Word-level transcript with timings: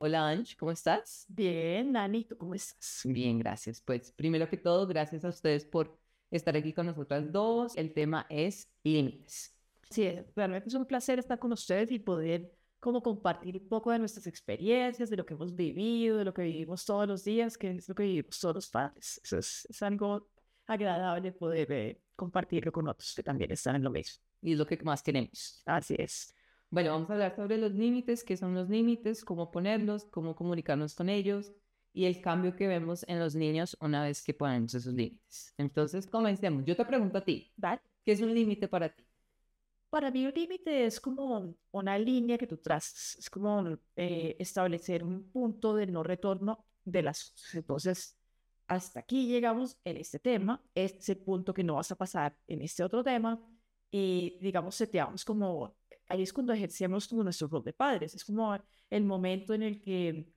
Hola 0.00 0.28
Ange, 0.28 0.56
¿cómo 0.56 0.70
estás? 0.70 1.26
Bien, 1.28 1.90
Nani, 1.90 2.24
¿tú 2.24 2.36
cómo 2.36 2.54
estás? 2.54 3.02
Bien, 3.04 3.38
gracias. 3.38 3.80
Pues 3.80 4.12
primero 4.12 4.48
que 4.48 4.56
todo, 4.56 4.86
gracias 4.86 5.24
a 5.24 5.28
ustedes 5.28 5.64
por 5.64 5.98
estar 6.30 6.56
aquí 6.56 6.72
con 6.72 6.86
nosotras 6.86 7.32
dos. 7.32 7.76
El 7.76 7.92
tema 7.92 8.24
es 8.28 8.68
límites. 8.84 9.56
Sí, 9.90 10.08
realmente 10.36 10.68
es 10.68 10.74
un 10.74 10.86
placer 10.86 11.18
estar 11.18 11.38
con 11.40 11.52
ustedes 11.52 11.90
y 11.90 11.98
poder 11.98 12.52
como 12.78 13.02
compartir 13.02 13.56
un 13.56 13.68
poco 13.68 13.90
de 13.90 13.98
nuestras 13.98 14.28
experiencias, 14.28 15.10
de 15.10 15.16
lo 15.16 15.26
que 15.26 15.34
hemos 15.34 15.52
vivido, 15.56 16.18
de 16.18 16.24
lo 16.24 16.32
que 16.32 16.42
vivimos 16.42 16.84
todos 16.84 17.08
los 17.08 17.24
días, 17.24 17.58
que 17.58 17.72
es 17.72 17.88
lo 17.88 17.94
que 17.96 18.04
vivimos 18.04 18.38
todos 18.38 18.54
los 18.54 18.68
padres. 18.68 19.20
Eso 19.24 19.38
es, 19.38 19.66
es 19.68 19.82
algo 19.82 20.28
agradable 20.66 21.32
poder 21.32 21.72
eh, 21.72 22.00
compartirlo 22.14 22.70
con 22.70 22.86
otros 22.86 23.14
que 23.16 23.24
también 23.24 23.50
están 23.50 23.74
en 23.74 23.82
lo 23.82 23.90
mismo. 23.90 24.22
Y 24.42 24.52
es 24.52 24.58
lo 24.58 24.66
que 24.66 24.76
más 24.84 25.02
queremos. 25.02 25.60
Así 25.66 25.96
es. 25.98 26.32
Bueno, 26.70 26.90
vamos 26.90 27.08
a 27.08 27.14
hablar 27.14 27.34
sobre 27.34 27.56
los 27.56 27.72
límites, 27.72 28.22
qué 28.22 28.36
son 28.36 28.54
los 28.54 28.68
límites, 28.68 29.24
cómo 29.24 29.50
ponerlos, 29.50 30.04
cómo 30.04 30.36
comunicarnos 30.36 30.94
con 30.94 31.08
ellos 31.08 31.52
y 31.94 32.04
el 32.04 32.20
cambio 32.20 32.54
que 32.54 32.68
vemos 32.68 33.04
en 33.08 33.18
los 33.18 33.34
niños 33.34 33.76
una 33.80 34.02
vez 34.02 34.22
que 34.22 34.34
ponemos 34.34 34.74
esos 34.74 34.92
límites. 34.92 35.54
Entonces, 35.56 36.06
comencemos. 36.06 36.64
Yo 36.66 36.76
te 36.76 36.84
pregunto 36.84 37.18
a 37.18 37.24
ti. 37.24 37.52
¿qué 38.04 38.12
es 38.12 38.20
un 38.20 38.34
límite 38.34 38.68
para 38.68 38.88
ti? 38.94 39.04
Para 39.90 40.10
mí 40.10 40.26
un 40.26 40.32
límite 40.34 40.84
es 40.84 41.00
como 41.00 41.54
una 41.70 41.98
línea 41.98 42.36
que 42.36 42.46
tú 42.46 42.58
trazas, 42.58 43.16
es 43.18 43.30
como 43.30 43.78
eh, 43.96 44.36
establecer 44.38 45.02
un 45.02 45.30
punto 45.30 45.74
de 45.74 45.86
no 45.86 46.02
retorno 46.02 46.66
de 46.84 47.02
las 47.02 47.30
cosas. 47.30 47.54
Entonces, 47.54 48.18
hasta 48.66 49.00
aquí 49.00 49.26
llegamos 49.26 49.78
en 49.84 49.96
este 49.96 50.18
tema, 50.18 50.62
este 50.74 50.98
es 50.98 51.08
el 51.08 51.18
punto 51.18 51.54
que 51.54 51.64
no 51.64 51.76
vas 51.76 51.90
a 51.90 51.96
pasar 51.96 52.36
en 52.46 52.60
este 52.60 52.84
otro 52.84 53.02
tema 53.02 53.40
y 53.90 54.38
digamos 54.42 54.74
seteamos 54.74 55.24
como, 55.24 55.74
ahí 56.08 56.22
es 56.22 56.32
cuando 56.32 56.52
ejercemos 56.52 57.06
como 57.08 57.22
nuestro 57.22 57.48
rol 57.48 57.64
de 57.64 57.72
padres, 57.72 58.14
es 58.14 58.24
como 58.24 58.56
el 58.90 59.04
momento 59.04 59.54
en 59.54 59.62
el 59.62 59.80
que, 59.80 60.32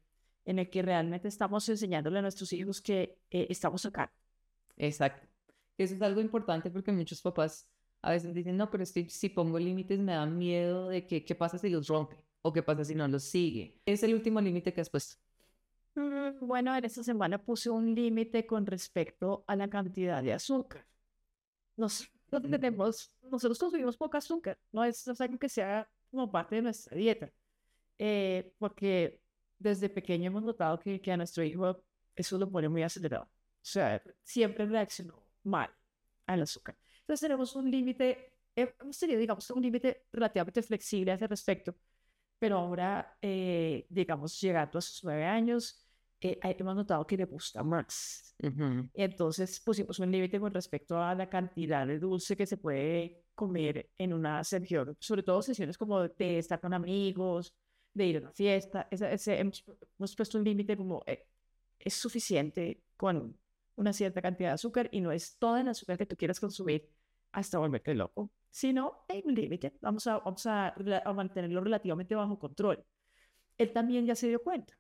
en 0.46 0.60
el 0.60 0.70
que 0.70 0.82
realmente 0.82 1.28
estamos 1.28 1.68
enseñándole 1.70 2.20
a 2.20 2.22
nuestros 2.22 2.52
hijos 2.54 2.82
que 2.82 3.20
eh, 3.30 3.48
estamos 3.50 3.86
acá. 3.86 4.14
Exacto. 4.78 5.28
Eso 5.78 5.96
es 5.96 6.02
algo 6.02 6.22
importante 6.22 6.70
porque 6.70 6.92
muchos 6.92 7.22
papás 7.22 7.68
a 8.02 8.12
veces 8.12 8.34
dicen, 8.34 8.58
no, 8.58 8.70
pero 8.70 8.84
que 8.94 9.10
si 9.10 9.30
pongo 9.30 9.60
límites 9.60 10.00
me 10.00 10.14
da 10.14 10.26
miedo 10.26 10.90
de 10.90 11.06
que 11.06 11.24
qué 11.24 11.36
pasa 11.36 11.58
si 11.58 11.70
los 11.70 11.88
rompe 11.88 12.24
o 12.42 12.52
qué 12.52 12.64
pasa 12.64 12.84
si 12.84 12.96
no 12.96 13.08
los 13.08 13.24
sigue. 13.24 13.80
Es 13.86 14.04
el 14.04 14.14
último 14.14 14.42
límite 14.42 14.74
que 14.74 14.82
has 14.82 14.90
puesto. 14.90 15.18
Mm, 15.96 16.46
Bueno, 16.48 16.76
en 16.76 16.86
esta 16.86 17.04
semana 17.04 17.44
puse 17.44 17.70
un 17.70 17.94
límite 17.94 18.46
con 18.46 18.66
respecto 18.66 19.44
a 19.48 19.56
la 19.56 19.70
cantidad 19.70 20.24
de 20.24 20.34
azúcar. 20.34 20.86
Nos, 21.78 22.10
tenemos, 22.40 23.12
nosotros 23.24 23.60
consumimos 23.60 23.98
poca 23.98 24.20
azúcar, 24.20 24.58
no 24.72 24.84
es, 24.84 25.06
es 25.08 25.20
algo 25.20 25.38
que 25.38 25.50
sea 25.50 25.90
como 26.10 26.32
parte 26.32 26.56
de 26.56 26.62
nuestra 26.62 26.96
dieta, 26.96 27.32
eh, 27.98 28.54
porque 28.58 29.22
desde 29.60 29.90
pequeño 29.90 30.28
hemos 30.28 30.44
notado 30.44 30.80
que, 30.80 31.02
que 31.02 31.12
a 31.12 31.18
nuestro 31.18 31.44
hijo 31.44 31.84
eso 32.16 32.38
lo 32.38 32.50
pone 32.50 32.70
muy 32.70 32.84
acelerado. 32.84 33.26
O 33.26 33.30
sea, 33.64 34.02
siempre 34.24 34.66
reaccionó 34.66 35.24
mal 35.44 35.70
al 36.26 36.42
azúcar. 36.42 36.78
Entonces 37.02 37.22
tenemos 37.22 37.56
un 37.56 37.70
límite, 37.70 38.34
eh, 38.56 38.74
hemos 38.80 38.98
tenido, 38.98 39.20
digamos, 39.20 39.50
un 39.52 39.62
límite 39.62 40.06
relativamente 40.12 40.62
flexible 40.62 41.12
a 41.12 41.16
ese 41.16 41.28
respecto, 41.28 41.76
pero 42.40 42.58
ahora, 42.58 43.18
eh, 43.22 43.86
digamos, 43.90 44.40
llegando 44.40 44.80
a 44.80 44.82
sus 44.82 45.04
nueve 45.04 45.26
años, 45.26 45.86
eh, 46.22 46.40
hemos 46.44 46.76
notado 46.76 47.06
que 47.06 47.18
le 47.18 47.26
gusta 47.26 47.64
más. 47.64 48.36
Ujú. 48.44 48.90
Entonces 48.94 49.60
pusimos 49.60 50.00
un 50.00 50.12
límite 50.12 50.40
con 50.40 50.54
respecto 50.54 50.98
a 51.02 51.16
la 51.16 51.30
cantidad 51.30 51.86
de 51.88 52.00
dulce 52.00 52.36
que 52.38 52.46
se 52.46 52.58
puede 52.58 53.24
comer 53.36 53.90
en 53.98 54.14
una 54.14 54.44
sesión, 54.44 54.96
sobre 55.00 55.24
todo 55.24 55.42
sesiones 55.42 55.78
como 55.78 56.02
de 56.02 56.38
estar 56.38 56.60
con 56.60 56.74
amigos, 56.74 57.54
de 57.94 58.06
ir 58.06 58.18
a 58.18 58.20
una 58.22 58.32
fiesta. 58.34 58.88
Esa- 58.92 59.12
ese- 59.12 59.40
hemos, 59.40 59.64
hemos 59.98 60.16
puesto 60.16 60.38
un 60.38 60.44
límite 60.44 60.78
como 60.78 61.04
eh, 61.06 61.26
es 61.80 61.94
suficiente 61.96 62.84
con 62.98 63.38
una 63.76 63.94
cierta 63.94 64.22
cantidad 64.22 64.50
de 64.50 64.54
azúcar 64.56 64.90
y 64.92 65.02
no 65.02 65.12
es 65.12 65.38
toda 65.38 65.62
el 65.62 65.68
azúcar 65.68 65.98
que 65.98 66.06
tú 66.06 66.16
quieras 66.16 66.40
consumir 66.40 66.88
hasta 67.32 67.58
volverte 67.58 67.96
loco, 67.96 68.30
sino 68.50 69.06
hay 69.08 69.24
un 69.26 69.34
límite. 69.34 69.74
Vamos, 69.82 70.06
a, 70.08 70.20
vamos 70.20 70.46
a, 70.46 70.76
a 71.06 71.14
mantenerlo 71.14 71.62
relativamente 71.62 72.14
bajo 72.14 72.38
control. 72.38 72.84
Él 73.58 73.72
también 73.74 74.06
ya 74.06 74.16
se 74.16 74.28
dio 74.28 74.42
cuenta 74.44 74.74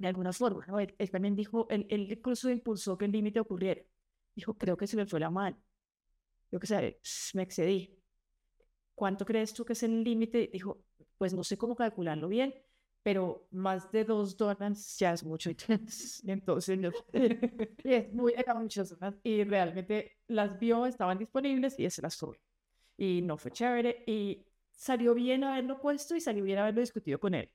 de 0.00 0.08
alguna 0.08 0.32
forma, 0.32 0.64
¿no? 0.68 0.80
Él, 0.80 0.94
él 0.98 1.10
también 1.12 1.36
dijo, 1.36 1.68
él, 1.70 1.86
él 1.90 2.10
incluso 2.12 2.50
impulsó 2.50 2.98
que 2.98 3.06
el 3.06 3.12
límite 3.12 3.40
ocurriera. 3.40 3.82
Dijo, 4.34 4.54
creo 4.58 4.76
que 4.76 4.86
se 4.88 4.96
me 4.96 5.06
fue 5.06 5.20
la 5.20 5.30
mano. 5.30 5.58
Yo 6.52 6.60
que 6.60 6.66
sé, 6.68 7.00
me 7.34 7.42
excedí. 7.44 7.98
¿Cuánto 8.94 9.24
crees 9.24 9.54
tú 9.54 9.64
que 9.64 9.72
es 9.74 9.82
el 9.82 10.04
límite? 10.04 10.50
Dijo, 10.52 10.82
pues 11.18 11.32
no 11.34 11.42
sé 11.44 11.56
cómo 11.56 11.74
calcularlo 11.76 12.28
bien, 12.28 12.54
pero 13.02 13.46
más 13.50 13.90
de 13.92 14.04
dos 14.04 14.36
donuts 14.36 14.98
ya 14.98 15.12
es 15.12 15.24
mucho. 15.24 15.50
Entonces, 16.26 16.78
no- 16.78 16.92
es 17.84 18.12
muy, 18.12 18.34
eran 18.36 18.62
muchas 18.62 18.90
donuts 18.98 19.20
y 19.22 19.44
realmente 19.44 20.18
las 20.28 20.58
vio, 20.58 20.86
estaban 20.86 21.18
disponibles 21.18 21.78
y 21.78 21.88
se 21.90 22.02
las 22.02 22.16
tuve. 22.18 22.40
Y 22.98 23.22
no 23.22 23.38
fue 23.38 23.52
chévere 23.52 24.04
y 24.06 24.46
salió 24.72 25.14
bien 25.14 25.44
haberlo 25.44 25.80
puesto 25.80 26.16
y 26.16 26.20
salió 26.20 26.44
bien 26.44 26.58
haberlo 26.58 26.80
discutido 26.82 27.20
con 27.20 27.34
él. 27.34 27.50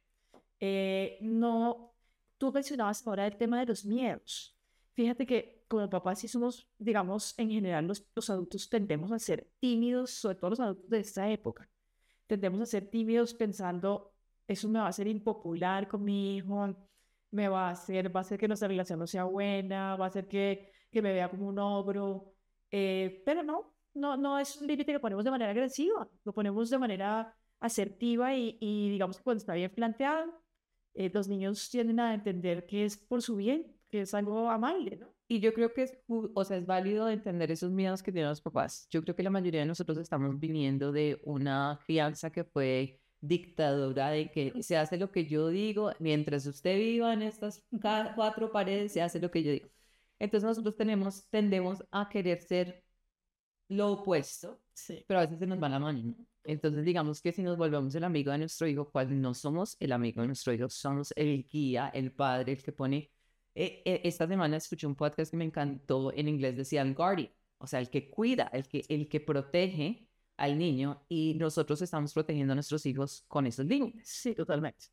Eh, 0.59 1.19
no, 1.21 1.94
tú 2.37 2.51
mencionabas 2.51 3.05
ahora 3.07 3.27
el 3.27 3.37
tema 3.37 3.59
de 3.59 3.65
los 3.67 3.85
miedos. 3.85 4.57
Fíjate 4.93 5.25
que 5.25 5.63
como 5.67 5.89
papás 5.89 6.19
sí 6.19 6.27
somos, 6.27 6.67
digamos, 6.77 7.37
en 7.37 7.49
general 7.49 7.87
los, 7.87 8.07
los 8.15 8.29
adultos 8.29 8.69
tendemos 8.69 9.11
a 9.11 9.19
ser 9.19 9.49
tímidos, 9.59 10.11
sobre 10.11 10.35
todo 10.35 10.51
los 10.51 10.59
adultos 10.59 10.89
de 10.89 10.99
esta 10.99 11.29
época. 11.29 11.69
Tendemos 12.27 12.61
a 12.61 12.65
ser 12.65 12.89
tímidos 12.89 13.33
pensando, 13.33 14.13
eso 14.47 14.69
me 14.69 14.79
va 14.79 14.85
a 14.85 14.89
hacer 14.89 15.07
impopular 15.07 15.87
con 15.87 16.03
mi 16.03 16.37
hijo, 16.37 16.75
me 17.31 17.47
va 17.47 17.67
a 17.69 17.71
hacer, 17.71 18.15
va 18.15 18.21
a 18.21 18.23
hacer 18.23 18.39
que 18.39 18.47
nuestra 18.47 18.67
relación 18.67 18.99
no 18.99 19.07
sea 19.07 19.25
buena, 19.25 19.95
va 19.95 20.05
a 20.05 20.07
hacer 20.07 20.27
que, 20.27 20.71
que 20.91 21.01
me 21.01 21.13
vea 21.13 21.29
como 21.29 21.47
un 21.47 21.59
ogro. 21.59 22.33
eh, 22.71 23.21
pero 23.25 23.43
no, 23.43 23.75
no, 23.93 24.17
no 24.17 24.39
es 24.39 24.57
un 24.61 24.67
límite 24.67 24.91
que 24.93 24.99
ponemos 24.99 25.23
de 25.25 25.31
manera 25.31 25.51
agresiva, 25.51 26.07
lo 26.23 26.33
ponemos 26.33 26.69
de 26.69 26.77
manera 26.79 27.35
asertiva 27.59 28.33
y, 28.35 28.57
y 28.59 28.89
digamos 28.91 29.17
que 29.17 29.23
cuando 29.23 29.39
está 29.39 29.53
bien 29.53 29.73
planteado, 29.73 30.31
eh, 30.95 31.11
los 31.13 31.27
niños 31.27 31.69
tienden 31.69 31.99
a 31.99 32.13
entender 32.13 32.65
que 32.65 32.85
es 32.85 32.97
por 32.97 33.21
su 33.21 33.35
bien, 33.35 33.75
que 33.89 34.01
es 34.01 34.13
algo 34.13 34.49
amable, 34.49 34.97
¿no? 34.97 35.13
Y 35.27 35.39
yo 35.39 35.53
creo 35.53 35.73
que 35.73 35.83
es, 35.83 35.97
o 36.07 36.43
sea, 36.45 36.57
es 36.57 36.65
válido 36.65 37.09
entender 37.09 37.51
esos 37.51 37.71
miedos 37.71 38.03
que 38.03 38.11
tienen 38.11 38.29
los 38.29 38.41
papás. 38.41 38.87
Yo 38.91 39.01
creo 39.03 39.15
que 39.15 39.23
la 39.23 39.31
mayoría 39.31 39.61
de 39.61 39.65
nosotros 39.65 39.97
estamos 39.97 40.39
viniendo 40.39 40.91
de 40.91 41.19
una 41.23 41.79
crianza 41.85 42.31
que 42.31 42.43
fue 42.43 42.99
dictadura 43.21 44.09
de 44.11 44.29
que 44.29 44.61
se 44.61 44.77
hace 44.77 44.97
lo 44.97 45.11
que 45.11 45.25
yo 45.25 45.47
digo, 45.49 45.91
mientras 45.99 46.45
usted 46.45 46.77
viva 46.77 47.11
en 47.13 47.23
estas 47.23 47.63
cuatro 48.15 48.51
paredes, 48.51 48.91
se 48.93 49.01
hace 49.01 49.19
lo 49.19 49.31
que 49.31 49.41
yo 49.43 49.51
digo. 49.51 49.69
Entonces 50.19 50.47
nosotros 50.47 50.75
tenemos, 50.77 51.27
tendemos 51.29 51.83
a 51.91 52.07
querer 52.07 52.41
ser 52.41 52.83
lo 53.67 53.93
opuesto, 53.93 54.61
Sí. 54.73 55.03
pero 55.07 55.19
a 55.21 55.23
veces 55.23 55.39
se 55.39 55.47
nos 55.47 55.61
va 55.61 55.69
la 55.69 55.79
mano, 55.79 56.01
¿no? 56.03 56.15
Entonces 56.45 56.85
digamos 56.85 57.21
que 57.21 57.31
si 57.31 57.43
nos 57.43 57.57
volvemos 57.57 57.93
el 57.95 58.03
amigo 58.03 58.31
de 58.31 58.39
nuestro 58.39 58.67
hijo, 58.67 58.89
cual 58.91 59.19
no 59.21 59.33
somos 59.33 59.75
el 59.79 59.91
amigo 59.91 60.21
de 60.21 60.27
nuestro 60.27 60.53
hijo, 60.53 60.69
somos 60.69 61.11
el 61.15 61.43
guía, 61.45 61.89
el 61.93 62.11
padre, 62.11 62.53
el 62.53 62.63
que 62.63 62.71
pone... 62.71 63.11
eh, 63.55 63.81
eh, 63.85 64.01
esta 64.03 64.27
semana 64.27 64.57
escuché 64.57 64.85
un 64.87 64.95
podcast 64.95 65.31
que 65.31 65.37
me 65.37 65.45
encantó, 65.45 66.11
en 66.13 66.27
inglés 66.27 66.55
decían 66.57 66.93
guardian, 66.93 67.31
o 67.57 67.67
sea, 67.67 67.79
el 67.79 67.89
que 67.89 68.09
cuida, 68.09 68.49
el 68.53 68.67
que, 68.67 68.85
el 68.89 69.07
que 69.09 69.19
protege 69.21 70.07
al 70.37 70.57
niño 70.57 71.05
y 71.07 71.33
nosotros 71.35 71.81
estamos 71.81 72.13
protegiendo 72.13 72.51
a 72.53 72.55
nuestros 72.55 72.85
hijos 72.85 73.23
con 73.27 73.47
esos 73.47 73.65
límites. 73.65 74.07
Sí, 74.09 74.35
totalmente. 74.35 74.85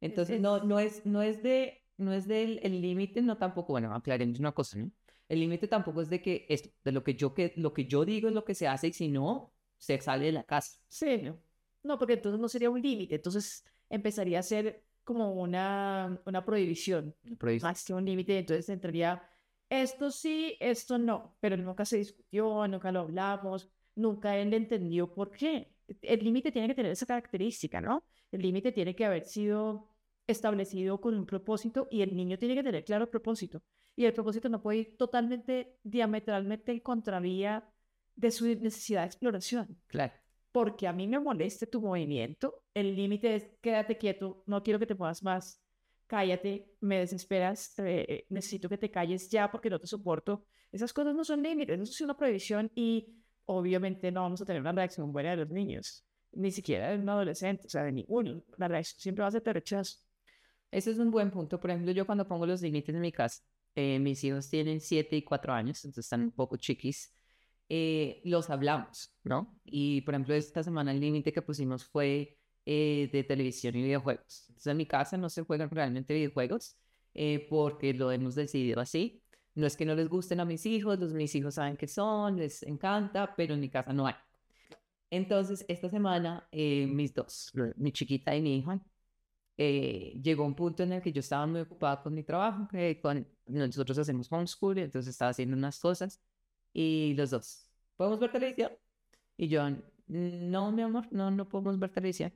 Entonces 0.00 0.36
es- 0.36 0.42
no, 0.42 0.62
no 0.64 0.78
es, 0.80 1.04
no 1.06 1.22
es 1.22 1.42
de, 1.42 1.82
no 1.96 2.12
es 2.12 2.26
del 2.28 2.60
el 2.62 2.80
límite, 2.80 3.22
no 3.22 3.38
tampoco, 3.38 3.72
bueno, 3.72 3.94
aclaremos 3.94 4.38
una 4.38 4.52
cosa, 4.52 4.78
¿no? 4.78 4.90
El 5.28 5.40
límite 5.40 5.66
tampoco 5.68 6.02
es 6.02 6.10
de 6.10 6.20
que 6.20 6.46
esto, 6.48 6.68
de 6.84 6.92
lo 6.92 7.02
que 7.04 7.14
yo 7.14 7.32
que 7.34 7.52
lo 7.56 7.72
que 7.72 7.86
yo 7.86 8.04
digo 8.04 8.28
es 8.28 8.34
lo 8.34 8.44
que 8.44 8.54
se 8.54 8.68
hace 8.68 8.88
y 8.88 8.92
si 8.92 9.08
no 9.08 9.52
se 9.82 10.00
sale 10.00 10.26
de 10.26 10.32
la 10.32 10.44
casa. 10.44 10.78
Sí, 10.88 11.18
no. 11.22 11.38
No, 11.82 11.98
porque 11.98 12.14
entonces 12.14 12.40
no 12.40 12.48
sería 12.48 12.70
un 12.70 12.80
límite, 12.80 13.16
entonces 13.16 13.64
empezaría 13.90 14.38
a 14.38 14.42
ser 14.42 14.84
como 15.04 15.32
una, 15.32 16.20
una 16.24 16.44
prohibición, 16.44 17.14
Prohibición. 17.38 17.68
más 17.70 17.84
que 17.84 17.92
un 17.94 18.04
límite, 18.04 18.38
entonces 18.38 18.68
entraría 18.68 19.28
esto 19.68 20.10
sí, 20.10 20.56
esto 20.60 20.98
no, 20.98 21.36
pero 21.40 21.56
nunca 21.56 21.84
se 21.84 21.96
discutió, 21.98 22.68
nunca 22.68 22.92
lo 22.92 23.00
hablamos, 23.00 23.68
nunca 23.96 24.36
él 24.36 24.54
entendió 24.54 25.12
por 25.12 25.30
qué. 25.32 25.72
El 26.02 26.20
límite 26.22 26.52
tiene 26.52 26.68
que 26.68 26.74
tener 26.74 26.92
esa 26.92 27.06
característica, 27.06 27.80
¿no? 27.80 28.04
El 28.30 28.42
límite 28.42 28.70
tiene 28.72 28.94
que 28.94 29.04
haber 29.04 29.24
sido 29.24 29.88
establecido 30.26 31.00
con 31.00 31.14
un 31.18 31.26
propósito 31.26 31.88
y 31.90 32.02
el 32.02 32.14
niño 32.14 32.38
tiene 32.38 32.54
que 32.54 32.62
tener 32.62 32.84
claro 32.84 33.04
el 33.04 33.10
propósito. 33.10 33.62
Y 33.96 34.04
el 34.04 34.12
propósito 34.14 34.48
no 34.48 34.62
puede 34.62 34.78
ir 34.78 34.96
totalmente, 34.96 35.76
diametralmente 35.82 36.72
en 36.72 36.80
contravía 36.80 37.68
de 38.14 38.30
su 38.30 38.46
necesidad 38.46 39.02
de 39.02 39.06
exploración. 39.06 39.78
Claro. 39.86 40.12
Porque 40.50 40.86
a 40.86 40.92
mí 40.92 41.08
me 41.08 41.18
moleste 41.18 41.66
tu 41.66 41.80
movimiento, 41.80 42.64
el 42.74 42.94
límite 42.94 43.34
es 43.34 43.46
quédate 43.62 43.96
quieto, 43.96 44.42
no 44.46 44.62
quiero 44.62 44.78
que 44.78 44.86
te 44.86 44.94
muevas 44.94 45.22
más, 45.22 45.62
cállate, 46.06 46.74
me 46.80 46.98
desesperas, 46.98 47.74
eh, 47.78 48.26
necesito 48.28 48.68
que 48.68 48.76
te 48.76 48.90
calles 48.90 49.30
ya 49.30 49.50
porque 49.50 49.70
no 49.70 49.78
te 49.78 49.86
soporto. 49.86 50.44
Esas 50.70 50.92
cosas 50.92 51.14
no 51.14 51.24
son 51.24 51.42
límites, 51.42 51.80
eso 51.80 51.90
es 51.90 52.00
una 52.02 52.16
prohibición 52.16 52.70
y 52.74 53.14
obviamente 53.46 54.12
no 54.12 54.22
vamos 54.22 54.42
a 54.42 54.44
tener 54.44 54.60
una 54.60 54.72
reacción 54.72 55.12
buena 55.12 55.30
de 55.30 55.36
los 55.36 55.50
niños, 55.50 56.04
ni 56.32 56.50
siquiera 56.50 56.90
de 56.90 56.98
un 56.98 57.08
adolescente, 57.08 57.66
o 57.66 57.70
sea, 57.70 57.84
de 57.84 57.92
ninguno. 57.92 58.42
La 58.58 58.68
reacción 58.68 59.00
siempre 59.00 59.22
va 59.22 59.28
a 59.28 59.32
ser 59.32 59.42
de 59.42 59.52
rechazo. 59.54 59.98
Ese 60.70 60.90
es 60.90 60.98
un 60.98 61.10
buen 61.10 61.30
punto. 61.30 61.58
Por 61.60 61.70
ejemplo, 61.70 61.92
yo 61.92 62.06
cuando 62.06 62.26
pongo 62.26 62.46
los 62.46 62.62
límites 62.62 62.94
en 62.94 63.00
mi 63.00 63.12
casa, 63.12 63.42
eh, 63.74 63.98
mis 63.98 64.22
hijos 64.24 64.48
tienen 64.48 64.80
7 64.80 65.16
y 65.16 65.22
4 65.22 65.52
años, 65.52 65.84
entonces 65.84 66.06
están 66.06 66.22
un 66.22 66.32
poco 66.32 66.56
chiquis. 66.56 67.14
Eh, 67.74 68.20
los 68.24 68.50
hablamos, 68.50 69.16
¿no? 69.24 69.58
Y 69.64 70.02
por 70.02 70.12
ejemplo, 70.12 70.34
esta 70.34 70.62
semana 70.62 70.92
el 70.92 71.00
límite 71.00 71.32
que 71.32 71.40
pusimos 71.40 71.84
fue 71.86 72.36
eh, 72.66 73.08
de 73.10 73.24
televisión 73.24 73.74
y 73.76 73.82
videojuegos. 73.82 74.44
Entonces 74.48 74.66
en 74.66 74.76
mi 74.76 74.84
casa 74.84 75.16
no 75.16 75.30
se 75.30 75.42
juegan 75.42 75.70
realmente 75.70 76.12
videojuegos 76.12 76.76
eh, 77.14 77.46
porque 77.48 77.94
lo 77.94 78.12
hemos 78.12 78.34
decidido 78.34 78.78
así. 78.80 79.22
No 79.54 79.66
es 79.66 79.76
que 79.76 79.86
no 79.86 79.94
les 79.94 80.08
gusten 80.08 80.40
a 80.40 80.44
mis 80.44 80.66
hijos, 80.66 80.98
los 80.98 81.14
mis 81.14 81.34
hijos 81.34 81.54
saben 81.54 81.78
que 81.78 81.88
son, 81.88 82.36
les 82.36 82.62
encanta, 82.62 83.34
pero 83.36 83.54
en 83.54 83.60
mi 83.60 83.70
casa 83.70 83.94
no 83.94 84.06
hay. 84.06 84.16
Entonces, 85.10 85.64
esta 85.68 85.88
semana, 85.88 86.46
eh, 86.52 86.86
mis 86.86 87.14
dos, 87.14 87.52
mi 87.76 87.92
chiquita 87.92 88.36
y 88.36 88.42
mi 88.42 88.58
hija, 88.58 88.80
eh, 89.56 90.18
llegó 90.22 90.44
un 90.44 90.54
punto 90.54 90.82
en 90.82 90.92
el 90.92 91.02
que 91.02 91.12
yo 91.12 91.20
estaba 91.20 91.46
muy 91.46 91.60
ocupada 91.60 92.02
con 92.02 92.14
mi 92.14 92.22
trabajo, 92.22 92.68
que 92.68 93.00
con, 93.00 93.26
nosotros 93.46 93.98
hacemos 93.98 94.30
homeschool, 94.32 94.78
entonces 94.78 95.12
estaba 95.12 95.30
haciendo 95.30 95.56
unas 95.56 95.78
cosas, 95.78 96.20
y 96.72 97.14
los 97.14 97.30
dos, 97.30 97.68
¿podemos 97.96 98.20
ver 98.20 98.32
televisión? 98.32 98.72
Y 99.36 99.48
yo, 99.48 99.62
no, 100.06 100.72
mi 100.72 100.82
amor, 100.82 101.08
no, 101.10 101.30
no 101.30 101.48
podemos 101.48 101.78
ver 101.78 101.90
televisión. 101.90 102.32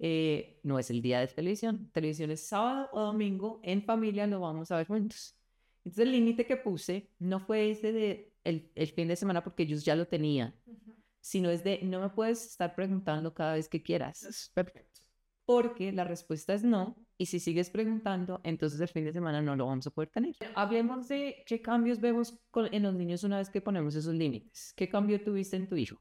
Eh, 0.00 0.60
no 0.62 0.78
es 0.78 0.90
el 0.90 1.02
día 1.02 1.20
de 1.20 1.26
televisión, 1.26 1.90
televisión 1.92 2.30
es 2.30 2.46
sábado 2.46 2.88
o 2.92 3.00
domingo, 3.00 3.60
en 3.64 3.82
familia 3.82 4.26
lo 4.26 4.40
vamos 4.40 4.70
a 4.70 4.76
ver 4.76 4.86
juntos. 4.86 5.36
Entonces 5.84 6.06
el 6.06 6.12
límite 6.12 6.46
que 6.46 6.56
puse 6.56 7.10
no 7.18 7.40
fue 7.40 7.70
ese 7.70 7.92
de 7.92 8.32
el, 8.44 8.70
el, 8.74 8.88
fin 8.88 9.08
de 9.08 9.16
semana 9.16 9.42
porque 9.42 9.64
ellos 9.64 9.84
ya 9.84 9.96
lo 9.96 10.06
tenían, 10.06 10.54
uh 10.66 10.72
-huh. 10.72 10.94
sino 11.20 11.50
es 11.50 11.64
de 11.64 11.80
no 11.82 12.00
me 12.00 12.10
puedes 12.10 12.46
estar 12.46 12.74
preguntando 12.74 13.34
cada 13.34 13.54
vez 13.54 13.68
que 13.68 13.82
quieras. 13.82 14.50
Perfecto. 14.54 15.00
Porque 15.44 15.92
la 15.92 16.04
respuesta 16.04 16.54
es 16.54 16.62
no, 16.62 16.96
y 17.18 17.26
si 17.26 17.40
sigues 17.40 17.68
preguntando, 17.68 18.40
entonces 18.44 18.80
el 18.80 18.88
fin 18.88 19.04
de 19.04 19.12
semana 19.12 19.42
no 19.42 19.56
lo 19.56 19.66
vamos 19.66 19.86
a 19.88 19.90
poder 19.90 20.08
tener. 20.08 20.36
Hablemos 20.54 21.08
de 21.08 21.42
qué 21.46 21.60
cambios 21.60 22.00
vemos 22.00 22.38
en 22.70 22.82
los 22.84 22.94
niños 22.94 23.24
una 23.24 23.38
vez 23.38 23.50
que 23.50 23.60
ponemos 23.60 23.96
esos 23.96 24.14
límites. 24.14 24.72
¿Qué 24.76 24.88
cambio 24.88 25.20
tuviste 25.22 25.56
en 25.56 25.68
tu 25.68 25.74
hijo? 25.74 26.00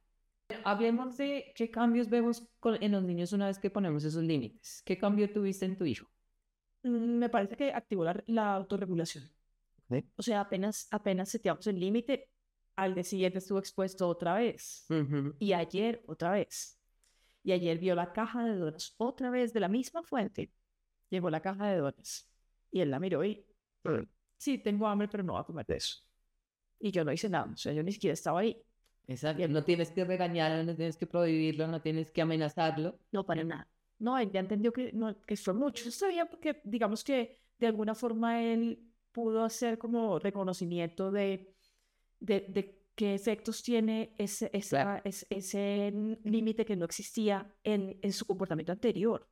Hablemos 0.63 1.17
de 1.17 1.51
qué 1.55 1.71
cambios 1.71 2.07
vemos 2.07 2.47
en 2.63 2.91
los 2.91 3.03
niños 3.03 3.33
una 3.33 3.47
vez 3.47 3.57
que 3.57 3.71
ponemos 3.71 4.03
esos 4.03 4.23
límites. 4.23 4.83
¿Qué 4.85 4.97
cambio 4.97 5.31
tuviste 5.33 5.65
en 5.65 5.75
tu 5.75 5.85
hijo? 5.85 6.07
Mm, 6.83 7.17
me 7.17 7.29
parece 7.29 7.57
que 7.57 7.73
activó 7.73 8.05
la, 8.05 8.23
la 8.27 8.53
autorregulación. 8.53 9.23
¿Sí? 9.89 10.05
O 10.17 10.21
sea, 10.21 10.41
apenas, 10.41 10.87
apenas 10.91 11.29
seteamos 11.29 11.65
el 11.65 11.79
límite, 11.79 12.29
al 12.75 12.93
día 12.93 13.03
siguiente 13.03 13.39
estuvo 13.39 13.57
expuesto 13.57 14.07
otra 14.07 14.35
vez. 14.35 14.85
Uh 14.89 14.93
-huh. 14.93 15.35
Y 15.39 15.53
ayer 15.53 16.03
otra 16.05 16.31
vez. 16.31 16.79
Y 17.43 17.53
ayer 17.53 17.79
vio 17.79 17.95
la 17.95 18.13
caja 18.13 18.45
de 18.45 18.55
donas 18.55 18.93
otra 18.97 19.31
vez 19.31 19.51
de 19.53 19.61
la 19.61 19.67
misma 19.67 20.03
fuente. 20.03 20.51
Llegó 21.09 21.29
la 21.29 21.41
caja 21.41 21.67
de 21.67 21.77
donas. 21.77 22.29
Y 22.71 22.81
él 22.81 22.91
la 22.91 22.99
miró 22.99 23.23
y... 23.23 23.45
Sí, 24.37 24.57
tengo 24.59 24.87
hambre, 24.87 25.07
pero 25.07 25.23
no 25.23 25.33
voy 25.33 25.41
a 25.41 25.45
comer 25.45 25.65
de 25.65 25.77
eso. 25.77 25.97
Y 26.79 26.91
yo 26.91 27.03
no 27.03 27.11
hice 27.11 27.29
nada. 27.29 27.49
O 27.51 27.57
sea, 27.57 27.73
yo 27.73 27.81
ni 27.83 27.91
siquiera 27.91 28.13
estaba 28.13 28.41
ahí. 28.41 28.61
Exacto. 29.07 29.47
No 29.47 29.63
tienes 29.63 29.89
que 29.91 30.03
regañarlo, 30.03 30.63
no 30.63 30.75
tienes 30.75 30.97
que 30.97 31.07
prohibirlo, 31.07 31.67
no 31.67 31.81
tienes 31.81 32.11
que 32.11 32.21
amenazarlo. 32.21 32.99
No, 33.11 33.25
para 33.25 33.43
nada. 33.43 33.67
No, 33.99 34.17
él 34.19 34.29
ya 34.31 34.41
entendió 34.41 34.71
que, 34.71 34.91
no, 34.93 35.19
que 35.25 35.35
fue 35.37 35.53
mucho. 35.53 35.85
Bien 36.09 36.27
porque, 36.29 36.61
digamos 36.63 37.03
que 37.03 37.39
de 37.57 37.67
alguna 37.67 37.95
forma 37.95 38.43
él 38.43 38.91
pudo 39.11 39.43
hacer 39.43 39.79
como 39.79 40.19
reconocimiento 40.19 41.09
de, 41.09 41.55
de, 42.19 42.45
de 42.49 42.83
qué 42.93 43.15
efectos 43.15 43.63
tiene 43.63 44.13
ese, 44.19 44.51
esa, 44.53 44.83
Claro. 44.83 45.01
ese, 45.05 45.25
ese 45.29 45.93
límite 46.23 46.65
que 46.65 46.75
no 46.75 46.85
existía 46.85 47.51
en, 47.63 47.97
en 48.01 48.11
su 48.11 48.25
comportamiento 48.27 48.71
anterior 48.71 49.27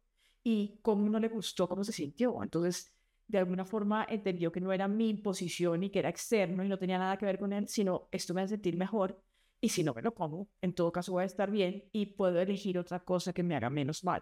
y 0.46 0.78
cómo 0.84 1.10
no 1.10 1.20
le 1.20 1.28
gustó, 1.28 1.68
cómo 1.68 1.84
se 1.84 1.92
sintió. 1.92 2.42
Entonces, 2.44 2.94
de 3.28 3.40
alguna 3.40 3.66
forma 3.66 4.06
entendió 4.08 4.52
que 4.52 4.62
no 4.62 4.72
era 4.72 4.88
mi 4.88 5.10
imposición 5.10 5.84
y 5.84 5.90
que 5.90 6.00
era 6.00 6.10
externo 6.10 6.64
y 6.64 6.70
no 6.70 6.78
tenía 6.78 7.00
nada 7.00 7.18
que 7.18 7.26
ver 7.26 7.40
con 7.40 7.52
él, 7.52 7.68
sino 7.68 8.08
esto 8.12 8.36
me 8.36 8.44
hace 8.44 8.54
sentir 8.54 8.78
mejor 8.78 9.20
y 9.60 9.70
si 9.70 9.84
no 9.84 9.96
me 9.96 10.04
lo 10.04 10.14
como, 10.14 10.48
en 10.62 10.74
todo 10.74 10.92
caso 10.92 11.14
voy 11.14 11.24
a 11.24 11.26
estar 11.26 11.50
bien 11.50 11.86
y 11.92 12.06
puedo 12.06 12.40
elegir 12.40 12.78
otra 12.78 13.00
cosa 13.00 13.34
que 13.34 13.42
me 13.42 13.56
haga 13.56 13.72
menos 13.72 14.04
mal. 14.04 14.22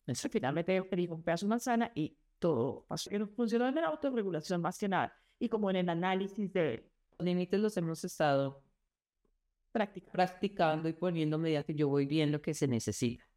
Entonces, 0.00 0.28
finalmente 0.32 0.76
elegí 0.76 1.06
un 1.12 1.22
pedazo 1.22 1.46
de 1.46 1.50
manzana 1.50 1.92
y 1.94 2.16
todo 2.40 2.84
pasó. 2.88 3.08
Que 3.08 3.24
funcionó 3.26 3.68
en 3.68 3.76
la 3.76 3.86
autorregulación 3.86 4.60
más 4.60 4.76
que 4.76 4.88
nada 4.88 5.14
y 5.38 5.48
como 5.48 5.70
en 5.70 5.76
el 5.76 5.88
análisis 5.88 6.52
de 6.52 6.90
Los 7.16 7.24
límites 7.24 7.60
los 7.60 7.76
hemos 7.76 8.02
estado 8.02 8.64
practicando 9.70 10.88
y 10.88 10.94
poniendo 10.94 11.38
medida 11.38 11.62
que 11.62 11.74
yo 11.76 11.86
voy 11.88 12.06
viendo 12.06 12.42
que 12.42 12.54
se 12.54 12.66
necesita. 12.66 13.29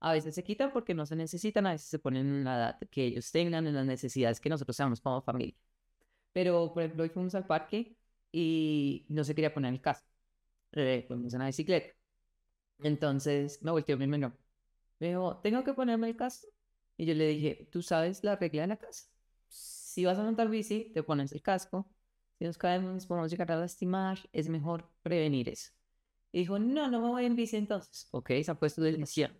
A 0.00 0.12
veces 0.12 0.34
se 0.34 0.44
quitan 0.44 0.72
porque 0.72 0.94
no 0.94 1.06
se 1.06 1.16
necesitan, 1.16 1.66
a 1.66 1.72
veces 1.72 1.88
se 1.88 1.98
ponen 1.98 2.26
en 2.28 2.44
la 2.44 2.56
edad 2.56 2.78
que 2.90 3.04
ellos 3.06 3.30
tengan, 3.32 3.66
en 3.66 3.74
las 3.74 3.86
necesidades 3.86 4.40
que 4.40 4.48
nosotros 4.48 4.76
tenemos 4.76 5.00
como 5.00 5.20
familia. 5.22 5.54
Pero, 6.32 6.72
por 6.72 6.82
ejemplo, 6.82 7.04
hoy 7.04 7.10
fuimos 7.10 7.34
al 7.34 7.46
parque 7.46 7.96
y 8.32 9.06
no 9.08 9.24
se 9.24 9.34
quería 9.34 9.52
poner 9.54 9.72
el 9.74 9.80
casco. 9.80 10.08
Eh, 10.72 11.04
fuimos 11.08 11.32
en 11.34 11.40
la 11.40 11.46
bicicleta. 11.46 11.88
Entonces 12.82 13.62
me 13.62 13.70
volteó 13.70 13.96
mi 13.98 14.06
menor. 14.06 14.36
Me 15.00 15.08
dijo, 15.08 15.38
¿tengo 15.42 15.64
que 15.64 15.74
ponerme 15.74 16.08
el 16.08 16.16
casco? 16.16 16.48
Y 16.96 17.06
yo 17.06 17.14
le 17.14 17.28
dije, 17.28 17.68
¿tú 17.72 17.82
sabes 17.82 18.24
la 18.24 18.36
regla 18.36 18.62
de 18.62 18.68
la 18.68 18.76
casa? 18.76 19.08
Si 19.48 20.04
vas 20.04 20.18
a 20.18 20.24
montar 20.24 20.48
bici, 20.48 20.90
te 20.94 21.02
pones 21.02 21.32
el 21.32 21.42
casco. 21.42 21.90
Si 22.38 22.44
nos 22.44 22.58
caemos, 22.58 23.06
podemos 23.06 23.30
llegar 23.30 23.52
a 23.52 23.56
lastimar. 23.56 24.18
Es 24.32 24.48
mejor 24.48 24.88
prevenir 25.02 25.48
eso. 25.48 25.72
Y 26.32 26.40
dijo, 26.40 26.58
no, 26.58 26.90
no 26.90 27.00
me 27.00 27.08
voy 27.08 27.24
en 27.26 27.36
bici 27.36 27.56
entonces. 27.56 28.08
Ok, 28.12 28.30
se 28.44 28.50
ha 28.50 28.54
puesto 28.58 28.82
de 28.82 28.92
lesión. 28.92 29.32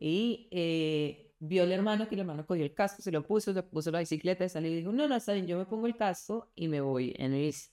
Y 0.00 0.48
eh, 0.52 1.34
vio 1.40 1.64
al 1.64 1.72
hermano 1.72 2.08
que 2.08 2.16
el 2.16 2.22
hermano 2.22 2.46
cogió 2.46 2.64
el 2.64 2.74
casco, 2.74 3.02
se 3.02 3.12
lo 3.12 3.26
puso, 3.26 3.54
se 3.54 3.62
puso 3.64 3.92
la 3.92 4.00
bicicleta, 4.00 4.48
salió 4.48 4.72
y 4.72 4.76
dijo, 4.78 4.92
no, 4.92 5.08
no, 5.08 5.16
está 5.16 5.34
bien, 5.34 5.46
yo 5.46 5.58
me 5.58 5.66
pongo 5.66 5.86
el 5.88 5.96
casco 5.96 6.52
y 6.56 6.68
me 6.68 6.80
voy 6.82 7.14
en 7.18 7.32
bici. 7.34 7.70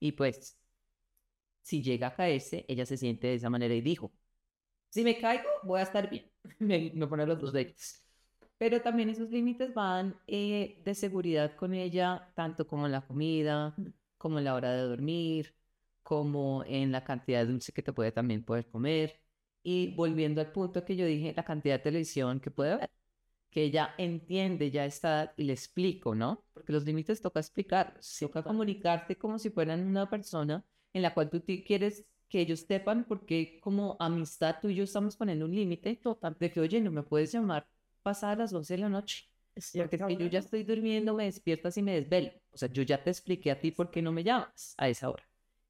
Y 0.00 0.12
pues, 0.12 0.58
si 1.62 1.82
llega 1.82 2.08
a 2.08 2.14
caerse, 2.14 2.64
ella 2.68 2.86
se 2.86 2.96
siente 2.96 3.26
de 3.28 3.34
esa 3.36 3.50
manera 3.50 3.74
y 3.74 3.80
dijo, 3.80 4.12
si 4.90 5.04
me 5.04 5.18
caigo, 5.20 5.48
voy 5.64 5.80
a 5.80 5.84
estar 5.84 6.10
bien. 6.10 6.30
me, 6.60 6.92
me 6.94 7.08
pone 7.08 7.26
los 7.26 7.40
dos 7.40 7.54
dedos. 7.54 8.02
Pero 8.58 8.82
también 8.82 9.10
esos 9.10 9.30
límites 9.30 9.74
van 9.74 10.20
eh, 10.28 10.82
de 10.84 10.96
seguridad 10.96 11.56
con 11.56 11.74
ella, 11.74 12.32
tanto 12.36 12.66
como 12.68 12.86
en 12.86 12.92
la 12.92 13.06
comida, 13.06 13.76
como 14.18 14.38
en 14.38 14.46
la 14.46 14.54
hora 14.56 14.72
de 14.72 14.82
dormir, 14.82 15.56
como 16.02 16.64
en 16.66 16.92
la 16.92 17.04
cantidad 17.04 17.40
de 17.40 17.52
dulce 17.52 17.72
que 17.74 17.82
te 17.82 17.94
puede 17.94 18.12
también 18.12 18.44
poder 18.44 18.68
comer. 18.70 19.23
Y 19.64 19.94
volviendo 19.96 20.42
al 20.42 20.52
punto 20.52 20.84
que 20.84 20.96
yo 20.96 21.06
dije, 21.06 21.34
la 21.36 21.44
cantidad 21.44 21.76
de 21.76 21.80
televisión 21.84 22.40
que 22.40 22.52
puede 22.52 22.76
ver, 22.76 22.90
que 23.50 23.64
ella 23.64 23.94
entiende 23.98 24.70
ya 24.70 24.84
está 24.86 25.34
y 25.36 25.44
le 25.44 25.54
explico, 25.54 26.14
¿no? 26.14 26.44
Porque 26.54 26.72
los 26.72 26.84
límites 26.84 27.22
toca 27.22 27.40
explicarlos, 27.40 28.16
toca 28.20 28.42
comunicarte 28.44 29.16
como 29.18 29.38
si 29.38 29.50
fueran 29.50 29.86
una 29.86 30.10
persona 30.10 30.64
en 30.92 31.02
la 31.02 31.14
cual 31.14 31.30
tú 31.30 31.42
quieres 31.66 32.06
que 32.28 32.40
ellos 32.40 32.60
sepan 32.60 33.04
porque 33.06 33.60
como 33.60 33.96
amistad 34.00 34.56
tú 34.60 34.68
y 34.68 34.76
yo 34.76 34.84
estamos 34.84 35.16
poniendo 35.16 35.46
un 35.46 35.54
límite 35.54 35.96
total 35.96 36.36
de 36.38 36.50
que, 36.52 36.60
oye, 36.60 36.80
no 36.80 36.90
me 36.92 37.02
puedes 37.04 37.32
llamar 37.32 37.68
pasadas 38.02 38.38
las 38.38 38.52
11 38.52 38.74
de 38.74 38.80
la 38.80 38.88
noche. 38.90 39.30
Porque 39.76 39.96
es 39.96 40.02
que 40.04 40.16
yo 40.16 40.26
ya 40.26 40.40
estoy 40.40 40.64
durmiendo, 40.64 41.14
me 41.14 41.24
despiertas 41.26 41.76
y 41.78 41.82
me 41.82 41.94
desvelo. 41.94 42.32
O 42.52 42.58
sea, 42.58 42.68
yo 42.72 42.82
ya 42.82 43.02
te 43.02 43.10
expliqué 43.10 43.50
a 43.52 43.60
ti 43.60 43.70
por 43.72 43.90
qué 43.90 44.02
no 44.02 44.12
me 44.12 44.24
llamas 44.24 44.74
a 44.78 44.88
esa 44.88 45.10
hora. 45.10 45.28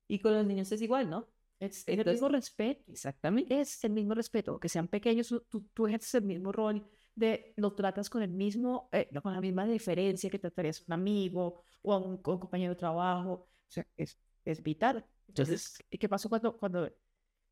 Y 0.08 0.20
con 0.20 0.34
los 0.34 0.46
niños 0.46 0.72
es 0.72 0.82
igual, 0.82 1.10
¿no? 1.10 1.28
Es, 1.64 1.84
es 1.86 1.98
el 1.98 2.06
mismo 2.06 2.28
respeto. 2.28 2.92
Exactamente. 2.92 3.60
Es 3.60 3.82
el 3.84 3.92
mismo 3.92 4.14
respeto. 4.14 4.58
Que 4.58 4.68
sean 4.68 4.88
pequeños, 4.88 5.28
tú, 5.48 5.68
tú 5.72 5.86
ejerces 5.86 6.14
el 6.14 6.24
mismo 6.24 6.52
rol 6.52 6.86
de 7.14 7.54
lo 7.56 7.74
tratas 7.74 8.10
con 8.10 8.22
el 8.22 8.30
mismo, 8.30 8.88
eh, 8.92 9.08
con 9.22 9.32
la 9.32 9.40
misma 9.40 9.66
diferencia 9.66 10.30
que 10.30 10.38
tratarías 10.38 10.80
a 10.80 10.84
un 10.88 10.92
amigo 10.94 11.62
o 11.82 11.92
a 11.92 11.98
un, 11.98 12.12
un 12.12 12.38
compañero 12.38 12.74
de 12.74 12.78
trabajo. 12.78 13.32
O 13.32 13.48
sea, 13.68 13.86
es, 13.96 14.18
es 14.44 14.62
vital. 14.62 15.04
Entonces, 15.28 15.82
¿y 15.90 15.98
qué 15.98 16.08
pasó 16.08 16.28
cuando, 16.28 16.56
cuando 16.56 16.90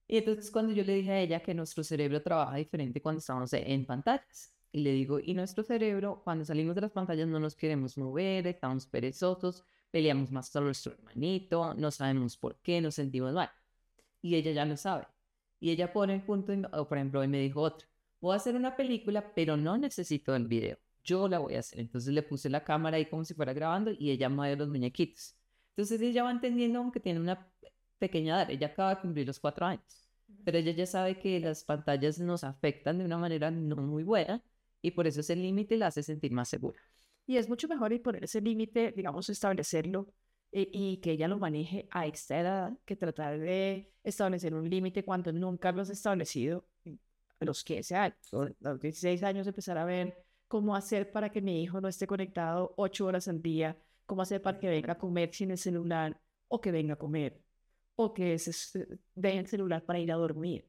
y 0.06 0.18
entonces 0.18 0.50
cuando 0.50 0.72
yo 0.72 0.84
le 0.84 0.94
dije 0.94 1.10
a 1.10 1.20
ella 1.20 1.40
que 1.42 1.54
nuestro 1.54 1.82
cerebro 1.82 2.22
trabaja 2.22 2.56
diferente 2.56 3.00
cuando 3.00 3.20
estamos 3.20 3.52
en 3.52 3.86
pantallas, 3.86 4.52
y 4.70 4.80
le 4.82 4.92
digo, 4.92 5.20
y 5.20 5.34
nuestro 5.34 5.64
cerebro, 5.64 6.22
cuando 6.24 6.44
salimos 6.44 6.74
de 6.74 6.82
las 6.82 6.92
pantallas 6.92 7.28
no 7.28 7.38
nos 7.38 7.54
queremos 7.54 7.96
mover, 7.98 8.46
estamos 8.46 8.86
perezosos, 8.86 9.64
peleamos 9.90 10.30
más 10.30 10.50
con 10.50 10.64
nuestro 10.64 10.92
hermanito, 10.92 11.74
no 11.74 11.90
sabemos 11.90 12.36
por 12.36 12.56
qué, 12.60 12.80
nos 12.80 12.94
sentimos 12.94 13.32
mal. 13.32 13.50
Y 14.22 14.36
ella 14.36 14.52
ya 14.52 14.64
lo 14.64 14.76
sabe. 14.76 15.06
Y 15.60 15.70
ella 15.70 15.92
pone 15.92 16.14
el 16.14 16.22
punto, 16.22 16.52
en, 16.52 16.66
o 16.72 16.88
por 16.88 16.98
ejemplo, 16.98 17.20
hoy 17.20 17.28
me 17.28 17.38
dijo 17.38 17.60
otra, 17.60 17.86
voy 18.20 18.32
a 18.32 18.36
hacer 18.36 18.56
una 18.56 18.76
película, 18.76 19.34
pero 19.34 19.56
no 19.56 19.76
necesito 19.76 20.34
el 20.34 20.46
video, 20.48 20.78
yo 21.04 21.28
la 21.28 21.38
voy 21.38 21.56
a 21.56 21.60
hacer. 21.60 21.80
Entonces 21.80 22.14
le 22.14 22.22
puse 22.22 22.48
la 22.48 22.64
cámara 22.64 22.96
ahí 22.96 23.06
como 23.06 23.24
si 23.24 23.34
fuera 23.34 23.52
grabando 23.52 23.90
y 23.90 24.10
ella 24.10 24.28
mueve 24.28 24.56
los 24.56 24.68
muñequitos. 24.68 25.36
Entonces 25.70 26.00
ella 26.00 26.24
va 26.24 26.30
entendiendo 26.30 26.78
aunque 26.78 27.00
tiene 27.00 27.20
una 27.20 27.48
pequeña 27.98 28.36
edad, 28.36 28.50
ella 28.50 28.68
acaba 28.68 28.94
de 28.94 29.00
cumplir 29.00 29.26
los 29.26 29.38
cuatro 29.38 29.66
años, 29.66 30.08
pero 30.44 30.58
ella 30.58 30.72
ya 30.72 30.86
sabe 30.86 31.18
que 31.18 31.38
las 31.40 31.64
pantallas 31.64 32.18
nos 32.18 32.42
afectan 32.44 32.98
de 32.98 33.04
una 33.04 33.16
manera 33.18 33.50
no 33.50 33.76
muy 33.76 34.02
buena 34.02 34.42
y 34.80 34.90
por 34.90 35.06
eso 35.06 35.20
ese 35.20 35.36
límite 35.36 35.76
la 35.76 35.86
hace 35.88 36.02
sentir 36.02 36.32
más 36.32 36.48
segura. 36.48 36.80
Y 37.26 37.36
es 37.36 37.48
mucho 37.48 37.68
mejor 37.68 37.92
y 37.92 38.00
poner 38.00 38.24
ese 38.24 38.40
límite, 38.40 38.92
digamos, 38.96 39.30
establecerlo 39.30 40.08
eh, 40.52 40.68
y 40.70 40.98
que 40.98 41.12
ella 41.12 41.28
lo 41.28 41.38
maneje 41.38 41.88
a 41.90 42.06
esta 42.06 42.38
edad 42.38 42.78
que 42.84 42.94
tratar 42.96 43.38
de 43.38 43.90
establecer 44.04 44.54
un 44.54 44.68
límite 44.68 45.04
cuando 45.04 45.32
nunca 45.32 45.72
lo 45.72 45.82
has 45.82 45.90
establecido 45.90 46.66
a 47.40 47.44
los 47.44 47.64
15 47.64 47.96
años. 47.96 48.34
A 48.34 48.70
los 48.70 48.80
16 48.80 49.22
años 49.22 49.46
empezar 49.46 49.78
a 49.78 49.84
ver 49.84 50.14
cómo 50.48 50.76
hacer 50.76 51.10
para 51.10 51.30
que 51.30 51.40
mi 51.40 51.62
hijo 51.62 51.80
no 51.80 51.88
esté 51.88 52.06
conectado 52.06 52.74
ocho 52.76 53.06
horas 53.06 53.28
al 53.28 53.40
día, 53.40 53.76
cómo 54.04 54.22
hacer 54.22 54.42
para 54.42 54.58
que 54.58 54.68
venga 54.68 54.92
a 54.92 54.98
comer 54.98 55.32
sin 55.32 55.50
el 55.50 55.58
celular 55.58 56.20
o 56.48 56.60
que 56.60 56.70
venga 56.70 56.94
a 56.94 56.98
comer 56.98 57.40
o 57.96 58.12
que 58.12 58.38
se 58.38 58.86
deje 59.14 59.38
el 59.38 59.46
celular 59.46 59.84
para 59.84 59.98
ir 59.98 60.12
a 60.12 60.16
dormir. 60.16 60.68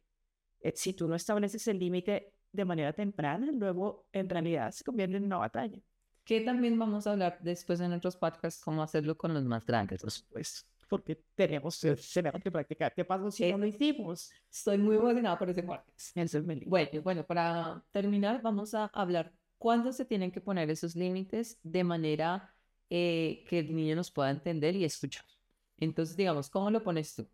Eh, 0.62 0.74
si 0.76 0.94
tú 0.94 1.08
no 1.08 1.16
estableces 1.16 1.68
el 1.68 1.80
límite 1.80 2.34
de 2.52 2.66
manera 2.66 2.94
temprana, 2.94 3.52
luego 3.52 4.08
en 4.14 4.30
realidad 4.30 4.72
se 4.72 4.84
convierte 4.84 5.18
en 5.18 5.26
una 5.26 5.38
batalla. 5.38 5.80
Que 6.24 6.42
también 6.42 6.80
vamos 6.80 7.06
a 7.06 7.12
hablar 7.12 7.38
después 7.42 7.80
en 7.82 7.94
otros 7.94 8.16
podcasts 8.16 8.64
cómo 8.64 8.82
hacerlo 8.82 9.18
con 9.18 9.34
los 9.34 9.44
más 9.44 9.66
grandes, 9.66 10.02
pues, 10.32 10.66
porque 10.88 11.16
tenemos, 11.36 11.80
tenemos 12.14 12.42
que 12.42 12.52
practicar. 12.52 12.94
¿Qué 12.94 13.04
pasó 13.04 13.32
si 13.32 13.52
no 13.52 13.58
lo 13.58 13.66
hicimos? 13.66 14.32
Estoy 14.52 14.78
muy 14.78 14.96
emocionada 14.96 15.38
por 15.38 15.50
ese 15.50 15.64
podcast. 15.64 16.16
Bueno, 16.66 17.02
bueno, 17.02 17.26
para 17.26 17.84
terminar, 17.92 18.42
vamos 18.42 18.74
a 18.74 18.86
hablar 18.94 19.34
cuándo 19.58 19.92
se 19.92 20.06
tienen 20.06 20.32
que 20.32 20.40
poner 20.40 20.70
esos 20.70 20.96
límites 20.96 21.58
de 21.64 21.84
manera 21.84 22.54
eh, 22.90 23.44
que 23.50 23.60
el 23.60 23.76
niño 23.76 23.96
nos 23.96 24.12
pueda 24.12 24.30
entender 24.30 24.76
y 24.76 24.86
escuchar. 24.86 25.26
Entonces, 25.78 26.16
digamos, 26.16 26.50
¿cómo 26.50 26.70
lo 26.70 26.84
pones 26.84 27.16
tú? 27.16 27.28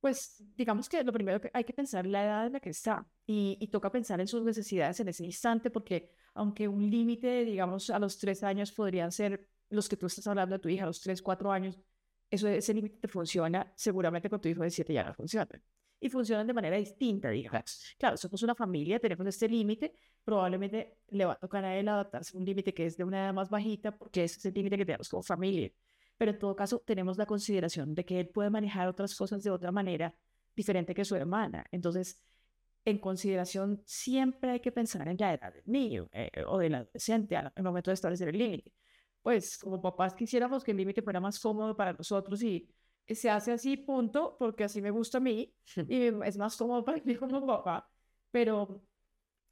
Pues 0.00 0.42
digamos 0.56 0.88
que 0.88 1.04
lo 1.04 1.12
primero 1.12 1.40
que 1.40 1.50
hay 1.52 1.64
que 1.64 1.74
pensar 1.74 2.06
la 2.06 2.24
edad 2.24 2.46
en 2.46 2.54
la 2.54 2.60
que 2.60 2.70
está 2.70 3.06
y, 3.26 3.58
y 3.60 3.68
toca 3.68 3.92
pensar 3.92 4.20
en 4.20 4.26
sus 4.26 4.42
necesidades 4.42 4.98
en 5.00 5.08
ese 5.08 5.24
instante 5.24 5.70
porque 5.70 6.10
aunque 6.34 6.68
un 6.68 6.88
límite, 6.90 7.44
digamos, 7.44 7.90
a 7.90 7.98
los 7.98 8.18
tres 8.18 8.42
años 8.42 8.72
podrían 8.72 9.12
ser 9.12 9.46
los 9.68 9.88
que 9.88 9.96
tú 9.96 10.06
estás 10.06 10.26
hablando 10.26 10.54
de 10.56 10.58
tu 10.58 10.68
hija, 10.68 10.84
a 10.84 10.86
los 10.86 11.00
tres, 11.00 11.22
cuatro 11.22 11.52
años, 11.52 11.78
eso, 12.30 12.48
ese 12.48 12.74
límite 12.74 12.98
te 12.98 13.08
funciona, 13.08 13.72
seguramente 13.76 14.30
con 14.30 14.40
tu 14.40 14.48
hijo 14.48 14.62
de 14.62 14.70
siete 14.70 14.92
ya 14.92 15.04
no 15.04 15.14
funciona. 15.14 15.48
Y 16.02 16.08
funcionan 16.08 16.46
de 16.46 16.54
manera 16.54 16.76
distinta, 16.76 17.28
digamos. 17.28 17.94
Claro, 17.98 18.16
somos 18.16 18.42
una 18.42 18.54
familia, 18.54 18.98
tenemos 18.98 19.26
este 19.26 19.48
límite, 19.48 19.92
probablemente 20.24 20.98
le 21.08 21.26
va 21.26 21.32
a 21.34 21.36
tocar 21.36 21.64
a 21.64 21.76
él 21.76 21.88
adaptarse 21.88 22.36
a 22.36 22.40
un 22.40 22.46
límite 22.46 22.72
que 22.72 22.86
es 22.86 22.96
de 22.96 23.04
una 23.04 23.24
edad 23.24 23.34
más 23.34 23.50
bajita, 23.50 23.96
porque 23.96 24.24
ese 24.24 24.38
es 24.38 24.46
el 24.46 24.54
límite 24.54 24.78
que 24.78 24.86
tenemos 24.86 25.08
como 25.08 25.22
familia. 25.22 25.70
Pero 26.20 26.32
en 26.32 26.38
todo 26.38 26.54
caso, 26.54 26.82
tenemos 26.84 27.16
la 27.16 27.24
consideración 27.24 27.94
de 27.94 28.04
que 28.04 28.20
él 28.20 28.28
puede 28.28 28.50
manejar 28.50 28.86
otras 28.88 29.14
cosas 29.14 29.42
de 29.42 29.50
otra 29.50 29.72
manera 29.72 30.14
diferente 30.54 30.92
que 30.92 31.02
su 31.02 31.16
hermana. 31.16 31.64
Entonces, 31.72 32.20
en 32.84 32.98
consideración, 32.98 33.80
siempre 33.86 34.50
hay 34.50 34.60
que 34.60 34.70
pensar 34.70 35.08
en 35.08 35.16
la 35.18 35.32
edad 35.32 35.54
del 35.54 35.62
niño 35.64 36.10
eh, 36.12 36.30
o 36.46 36.58
del 36.58 36.74
adolescente 36.74 37.38
al, 37.38 37.50
momento 37.62 37.90
de 37.90 37.94
establecer 37.94 38.28
el 38.28 38.36
límite. 38.36 38.70
Pues 39.22 39.56
como 39.56 39.80
papás 39.80 40.12
quisiéramos 40.12 40.62
que 40.62 40.72
el 40.72 40.76
límite 40.76 41.00
fuera 41.00 41.20
más 41.20 41.40
cómodo 41.40 41.74
para 41.74 41.94
nosotros 41.94 42.42
y 42.42 42.68
se 43.08 43.30
hace 43.30 43.52
así, 43.52 43.78
punto, 43.78 44.36
porque 44.38 44.64
así 44.64 44.82
me 44.82 44.90
gusta 44.90 45.16
a 45.16 45.20
mí 45.22 45.54
y 45.88 46.02
es 46.22 46.36
más 46.36 46.54
cómodo 46.54 46.84
para 46.84 47.00
mí 47.02 47.16
como 47.16 47.46
papá. 47.46 47.88
Pero, 48.30 48.82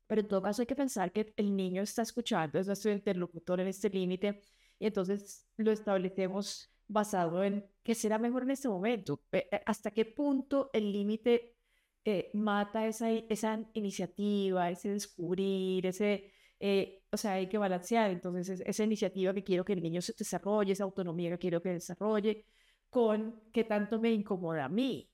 pero 0.06 0.20
en 0.20 0.28
todo 0.28 0.42
caso 0.42 0.60
hay 0.60 0.66
que 0.66 0.76
pensar 0.76 1.12
que 1.12 1.32
el 1.34 1.56
niño 1.56 1.80
está 1.80 2.02
escuchando, 2.02 2.58
es 2.58 2.66
nuestro 2.66 2.92
interlocutor 2.92 3.58
en 3.60 3.68
este 3.68 3.88
límite 3.88 4.42
y 4.78 4.86
entonces 4.86 5.46
lo 5.56 5.70
establecemos 5.72 6.72
basado 6.86 7.44
en 7.44 7.66
qué 7.82 7.94
será 7.94 8.18
mejor 8.18 8.44
en 8.44 8.52
este 8.52 8.68
momento, 8.68 9.22
eh, 9.32 9.48
hasta 9.66 9.90
qué 9.90 10.04
punto 10.04 10.70
el 10.72 10.92
límite 10.92 11.58
eh, 12.04 12.30
mata 12.32 12.86
esa, 12.86 13.10
esa 13.10 13.60
iniciativa, 13.74 14.70
ese 14.70 14.90
descubrir, 14.90 15.86
ese, 15.86 16.32
eh, 16.58 17.02
o 17.10 17.16
sea, 17.16 17.32
hay 17.34 17.48
que 17.48 17.58
balancear. 17.58 18.10
Entonces, 18.10 18.62
esa 18.64 18.84
iniciativa 18.84 19.34
que 19.34 19.44
quiero 19.44 19.64
que 19.64 19.74
el 19.74 19.82
niño 19.82 20.00
se 20.00 20.14
desarrolle, 20.16 20.72
esa 20.72 20.84
autonomía 20.84 21.30
que 21.30 21.38
quiero 21.38 21.60
que 21.60 21.70
desarrolle, 21.70 22.46
con 22.88 23.42
qué 23.52 23.64
tanto 23.64 24.00
me 24.00 24.10
incomoda 24.12 24.64
a 24.64 24.68
mí. 24.70 25.10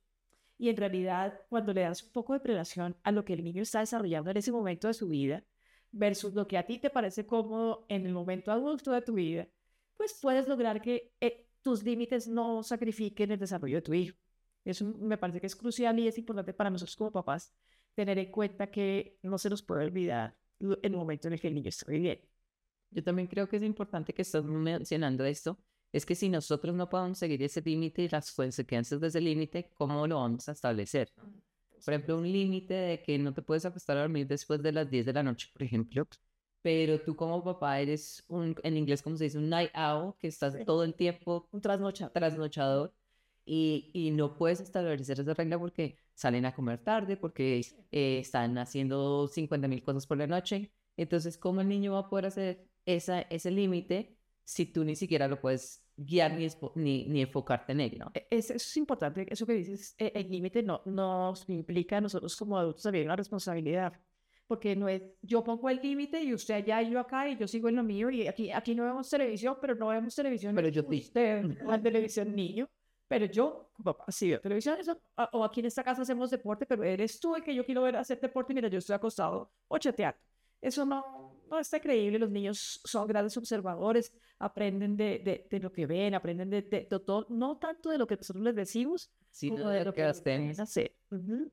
Y 0.57 0.69
en 0.69 0.77
realidad, 0.77 1.41
cuando 1.49 1.73
le 1.73 1.83
das 1.83 2.05
un 2.05 2.13
poco 2.13 2.33
de 2.33 2.41
prelación 2.41 2.97
a 3.03 3.11
lo 3.11 3.25
que 3.25 3.33
el 3.33 3.43
niño 3.43 3.63
está 3.63 3.81
desarrollando 3.81 4.31
en 4.31 4.37
ese 4.37 4.53
momento 4.53 4.87
de 4.87 4.95
su 4.95 5.09
vida, 5.09 5.45
versus 5.95 6.35
lo 6.35 6.47
que 6.47 6.59
a 6.59 6.67
ti 6.67 6.79
te 6.79 6.91
parece 6.91 7.25
cómodo 7.25 7.87
en 7.89 8.05
el 8.05 8.13
momento 8.13 8.51
adulto 8.51 8.91
de 8.91 9.01
tu 9.01 9.15
vida, 9.15 9.49
pues 9.97 10.19
puedes 10.21 10.49
lograr 10.49 10.83
que 10.83 11.13
eh, 11.21 11.47
tus 11.63 11.83
límites 11.85 12.27
no 12.27 12.63
sacrifiquen 12.63 13.31
el 13.31 13.39
desarrollo 13.39 13.77
de 13.77 13.83
tu 13.83 13.95
hijo. 13.95 14.17
Eso 14.65 14.85
me 14.99 15.17
parece 15.19 15.41
que 15.41 15.47
es 15.47 15.55
crucial 15.55 15.99
y 15.99 16.09
es 16.09 16.19
importante 16.19 16.53
para 16.53 16.71
nosotros 16.71 16.97
como 16.97 17.13
papás 17.13 17.55
tener 17.95 18.19
en 18.19 18.31
cuenta 18.31 18.71
que 18.71 19.19
no 19.23 19.39
se 19.39 19.49
nos 19.49 19.63
puede 19.63 19.85
olvidar 19.85 20.37
el 20.59 20.93
momento 20.93 21.29
en 21.29 21.35
el 21.35 21.41
que 21.41 21.49
el 21.49 21.55
niño 21.55 21.69
está 21.69 21.91
viviendo. 21.91 22.27
Yo 22.91 23.03
también 23.03 23.29
creo 23.29 23.49
que 23.49 23.57
es 23.57 23.63
importante 23.63 24.13
que 24.13 24.23
estás 24.23 24.45
mencionando 24.45 25.25
esto, 25.25 25.59
es 25.93 26.05
que 26.05 26.17
si 26.17 26.29
nosotros 26.29 26.75
no 26.75 26.89
podemos 26.89 27.19
seguir 27.19 27.41
ese 27.43 27.61
límite 27.61 28.03
y 28.03 28.09
las 28.09 28.33
consecuencias 28.33 29.01
de 29.01 29.07
ese 29.07 29.21
límite, 29.21 29.71
¿cómo 29.75 30.07
lo 30.09 30.17
vamos 30.17 30.49
a 30.49 30.53
establecer? 30.53 31.13
Por 31.85 31.95
ejemplo, 31.95 32.17
un 32.19 32.31
límite 32.31 32.75
de 32.75 33.03
que 33.03 33.19
no 33.19 33.35
te 33.35 33.43
puedes 33.43 33.65
acostar 33.65 33.97
a 33.99 34.01
dormir 34.03 34.27
después 34.27 34.63
de 34.63 34.73
las 34.73 34.91
10 34.91 35.07
de 35.07 35.13
la 35.13 35.23
noche, 35.23 35.49
por 35.53 35.63
ejemplo, 35.63 36.07
pero 36.63 37.01
tú 37.01 37.15
como 37.15 37.45
papá 37.45 37.79
eres 37.81 38.25
un, 38.29 38.57
en 38.63 38.77
inglés 38.79 39.03
como 39.03 39.17
se 39.19 39.25
dice, 39.25 39.39
un 39.39 39.51
night 39.51 39.71
owl, 39.77 40.15
que 40.19 40.29
estás 40.29 40.57
todo 40.65 40.83
el 40.85 40.95
tiempo, 40.95 41.49
un 41.53 41.61
trasnochador, 41.61 42.13
trasnochador 42.13 42.95
y, 43.45 43.91
y, 43.93 44.11
no 44.13 44.39
puedes 44.39 44.61
establecer 44.61 45.21
esa 45.21 45.35
regla 45.35 45.59
porque 45.59 45.99
salen 46.15 46.47
a 46.47 46.55
comer 46.55 46.79
tarde, 46.83 47.17
porque 47.19 47.61
eh, 47.93 48.19
están 48.19 48.57
haciendo 48.59 49.29
50 49.29 49.69
mil 49.69 49.83
cosas 49.83 50.07
por 50.07 50.17
la 50.17 50.27
noche. 50.27 50.73
Entonces, 50.97 51.37
¿cómo 51.37 51.61
el 51.61 51.69
niño 51.69 51.93
va 51.93 52.01
a 52.01 52.09
poder 52.09 52.27
hacer 52.27 52.67
esa, 52.87 53.21
ese 53.23 53.51
límite 53.51 54.17
si 54.45 54.67
tú 54.67 54.85
ni 54.85 54.97
siquiera 54.97 55.29
lo 55.29 55.41
puedes 55.41 55.84
guiar 55.97 56.33
ni, 56.33 56.49
ni, 56.75 57.07
ni 57.07 57.23
enfocarte 57.23 57.73
en 57.73 57.81
él? 57.81 57.99
¿no? 57.99 58.11
E, 58.15 58.27
eso, 58.31 58.55
es 58.55 58.77
importante, 58.77 59.27
eso 59.31 59.47
que 59.47 59.55
dices, 59.55 59.95
e, 59.99 60.13
el 60.15 60.31
límite 60.31 60.63
no, 60.63 60.83
nos 60.85 61.49
implica 61.49 61.99
a 61.99 62.01
nosotros 62.01 62.37
como 62.37 62.59
adultos 62.59 62.83
también 62.83 63.07
una 63.07 63.17
responsabilidad. 63.17 63.93
Porque 64.47 64.77
no 64.77 64.89
es, 64.91 65.03
yo 65.23 65.43
pongo 65.43 65.71
el 65.71 65.81
límite 65.81 66.23
y 66.23 66.35
usted 66.35 66.55
allá 66.55 66.83
y 66.83 66.91
yo 66.91 67.01
acá 67.01 67.27
y 67.29 67.39
yo 67.39 67.49
sigo 67.49 67.71
en 67.71 67.77
lo 67.77 67.83
mío 67.83 68.11
y 68.11 68.27
aquí, 68.27 68.51
aquí 68.53 68.75
no 68.75 68.85
vemos 68.85 69.09
televisión, 69.09 69.57
pero 69.59 69.75
no 69.75 69.89
vemos 69.89 70.15
televisión. 70.15 70.55
Pero 70.55 70.69
yo 70.69 70.83
sí. 70.83 70.99
Usted, 70.99 71.45
la 71.67 71.81
televisión 71.81 72.35
niño. 72.35 72.69
Pero 73.09 73.27
yo, 73.27 73.71
papá, 73.83 74.05
sí 74.09 74.31
veo 74.31 74.41
televisión, 74.41 74.79
eso, 74.81 74.99
o 75.33 75.45
aquí 75.45 75.61
en 75.61 75.67
esta 75.67 75.85
casa 75.85 76.03
hacemos 76.03 76.31
deporte, 76.31 76.65
pero 76.67 76.83
eres 76.83 77.21
tú 77.21 77.37
el 77.37 77.43
que 77.43 77.55
yo 77.55 77.65
quiero 77.65 77.83
ver 77.83 77.97
hacer 77.97 78.19
deporte 78.19 78.55
mira, 78.55 78.69
yo 78.69 78.79
estoy 78.79 78.95
acostado 78.95 79.51
o 79.69 79.79
chateando. 79.79 80.19
Eso 80.61 80.87
no, 80.87 81.34
no 81.55 81.61
está 81.61 81.81
creíble. 81.81 82.19
Los 82.19 82.31
niños 82.31 82.81
son 82.85 83.07
grandes 83.07 83.37
observadores, 83.37 84.13
aprenden 84.39 84.97
de, 84.97 85.19
de, 85.19 85.47
de 85.51 85.61
lo 85.61 85.73
que 85.73 85.87
ven, 85.87 86.15
aprenden 86.15 86.51
de, 86.51 86.63
de, 86.63 86.85
todo, 86.85 87.27
no 87.31 87.59
tanto 87.59 87.91
de 87.91 87.99
lo 87.99 88.07
que 88.07 88.17
nosotros 88.17 88.45
les 88.45 88.55
decimos, 88.55 89.11
sino 89.31 89.69
de, 89.69 89.85
lo 89.85 89.93
que, 89.93 90.03
hacen. 90.03 90.51
hacer. 90.61 90.95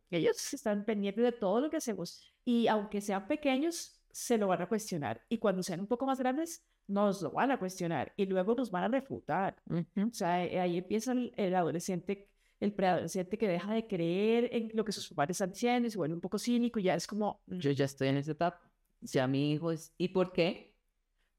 Ellos 0.09 0.53
están 0.53 0.85
pendientes 0.85 1.23
de 1.23 1.31
todo 1.31 1.61
lo 1.61 1.69
que 1.69 1.77
hacemos 1.77 2.31
y 2.45 2.67
aunque 2.67 3.01
sean 3.01 3.27
pequeños, 3.27 4.01
se 4.11 4.37
lo 4.37 4.47
van 4.47 4.61
a 4.61 4.67
cuestionar. 4.67 5.21
Y 5.29 5.37
cuando 5.37 5.63
sean 5.63 5.79
un 5.79 5.87
poco 5.87 6.05
más 6.05 6.19
grandes, 6.19 6.63
nos 6.87 7.21
lo 7.21 7.31
van 7.31 7.51
a 7.51 7.59
cuestionar 7.59 8.13
y 8.17 8.25
luego 8.25 8.55
nos 8.55 8.69
van 8.69 8.83
a 8.83 8.87
refutar. 8.87 9.61
O 9.69 10.13
sea, 10.13 10.45
eh, 10.45 10.59
ahí 10.59 10.77
empieza 10.77 11.13
el, 11.13 11.55
adolescente, 11.55 12.27
el 12.59 12.73
preadolescente 12.73 13.37
que 13.37 13.47
deja 13.47 13.73
de 13.73 13.87
creer 13.87 14.49
en 14.51 14.71
lo 14.73 14.83
que 14.83 14.91
sus 14.91 15.09
padres 15.13 15.35
están 15.35 15.51
diciendo 15.51 15.87
y 15.87 15.91
se 15.91 15.97
vuelve 15.97 16.15
un 16.15 16.21
poco 16.21 16.37
cínico 16.37 16.79
y 16.79 16.83
ya 16.83 16.95
es 16.95 17.07
como... 17.07 17.41
Mm". 17.47 17.59
Yo 17.59 17.71
ya 17.71 17.85
estoy 17.85 18.09
en 18.09 18.17
esa 18.17 18.31
etapa. 18.31 18.70
Ya 19.01 19.27
mi 19.27 19.51
hijo 19.53 19.71
es... 19.71 19.93
¿Y 19.97 20.09
por 20.09 20.31
qué? 20.33 20.75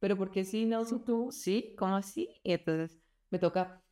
Pero 0.01 0.17
¿por 0.17 0.31
qué 0.31 0.45
si 0.45 0.67
no 0.67 0.85
tú? 1.05 1.31
Sí, 1.33 1.75
¿cómo 1.79 1.97
así? 1.97 2.41
Y 2.43 2.53
entonces 2.53 3.01
me 3.31 3.39
toca 3.39 3.83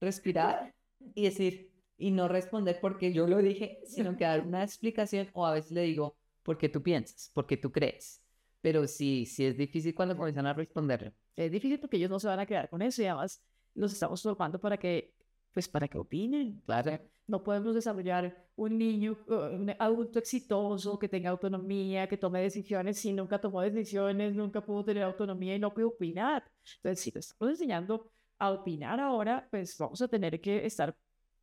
respirar 0.00 0.74
y 1.14 1.24
decir, 1.24 1.72
y 1.96 2.10
no 2.10 2.28
responder 2.28 2.78
porque 2.80 3.12
yo 3.12 3.26
lo 3.26 3.38
dije, 3.38 3.80
sino 3.86 4.16
que 4.16 4.24
dar 4.24 4.46
una 4.46 4.62
explicación 4.64 5.28
o 5.32 5.46
a 5.46 5.54
veces 5.54 5.72
le 5.72 5.82
digo, 5.82 6.16
¿por 6.42 6.58
qué 6.58 6.68
tú 6.68 6.82
piensas? 6.82 7.30
¿Por 7.34 7.46
qué 7.46 7.56
tú 7.56 7.72
crees? 7.72 8.22
Pero 8.60 8.86
sí, 8.86 9.26
sí 9.26 9.46
es 9.46 9.56
difícil 9.56 9.94
cuando 9.94 10.16
comienzan 10.16 10.46
a 10.46 10.54
responder. 10.54 11.14
Es 11.36 11.50
difícil 11.52 11.80
porque 11.80 11.96
ellos 11.96 12.10
no 12.10 12.20
se 12.20 12.28
van 12.28 12.40
a 12.40 12.46
quedar 12.46 12.68
con 12.68 12.82
eso 12.82 13.02
y 13.02 13.06
además 13.06 13.42
los 13.74 13.92
estamos 13.92 14.22
formando 14.22 14.60
para 14.60 14.76
que, 14.78 15.14
pues 15.58 15.66
para 15.66 15.88
que 15.88 15.98
opinen. 15.98 16.62
Claro. 16.66 17.00
No 17.26 17.42
podemos 17.42 17.74
desarrollar 17.74 18.46
un 18.54 18.78
niño, 18.78 19.18
un 19.26 19.74
adulto 19.76 20.20
exitoso 20.20 21.00
que 21.00 21.08
tenga 21.08 21.30
autonomía, 21.30 22.06
que 22.06 22.16
tome 22.16 22.40
decisiones 22.40 22.96
si 22.96 23.12
nunca 23.12 23.40
tomó 23.40 23.60
decisiones, 23.60 24.36
nunca 24.36 24.64
pudo 24.64 24.84
tener 24.84 25.02
autonomía 25.02 25.56
y 25.56 25.58
no 25.58 25.74
puede 25.74 25.88
opinar. 25.88 26.44
Entonces, 26.76 27.00
si 27.00 27.10
lo 27.10 27.18
estamos 27.18 27.50
enseñando 27.50 28.08
a 28.38 28.52
opinar 28.52 29.00
ahora, 29.00 29.48
pues 29.50 29.76
vamos 29.76 30.00
a 30.00 30.06
tener 30.06 30.40
que 30.40 30.64
estar 30.64 30.96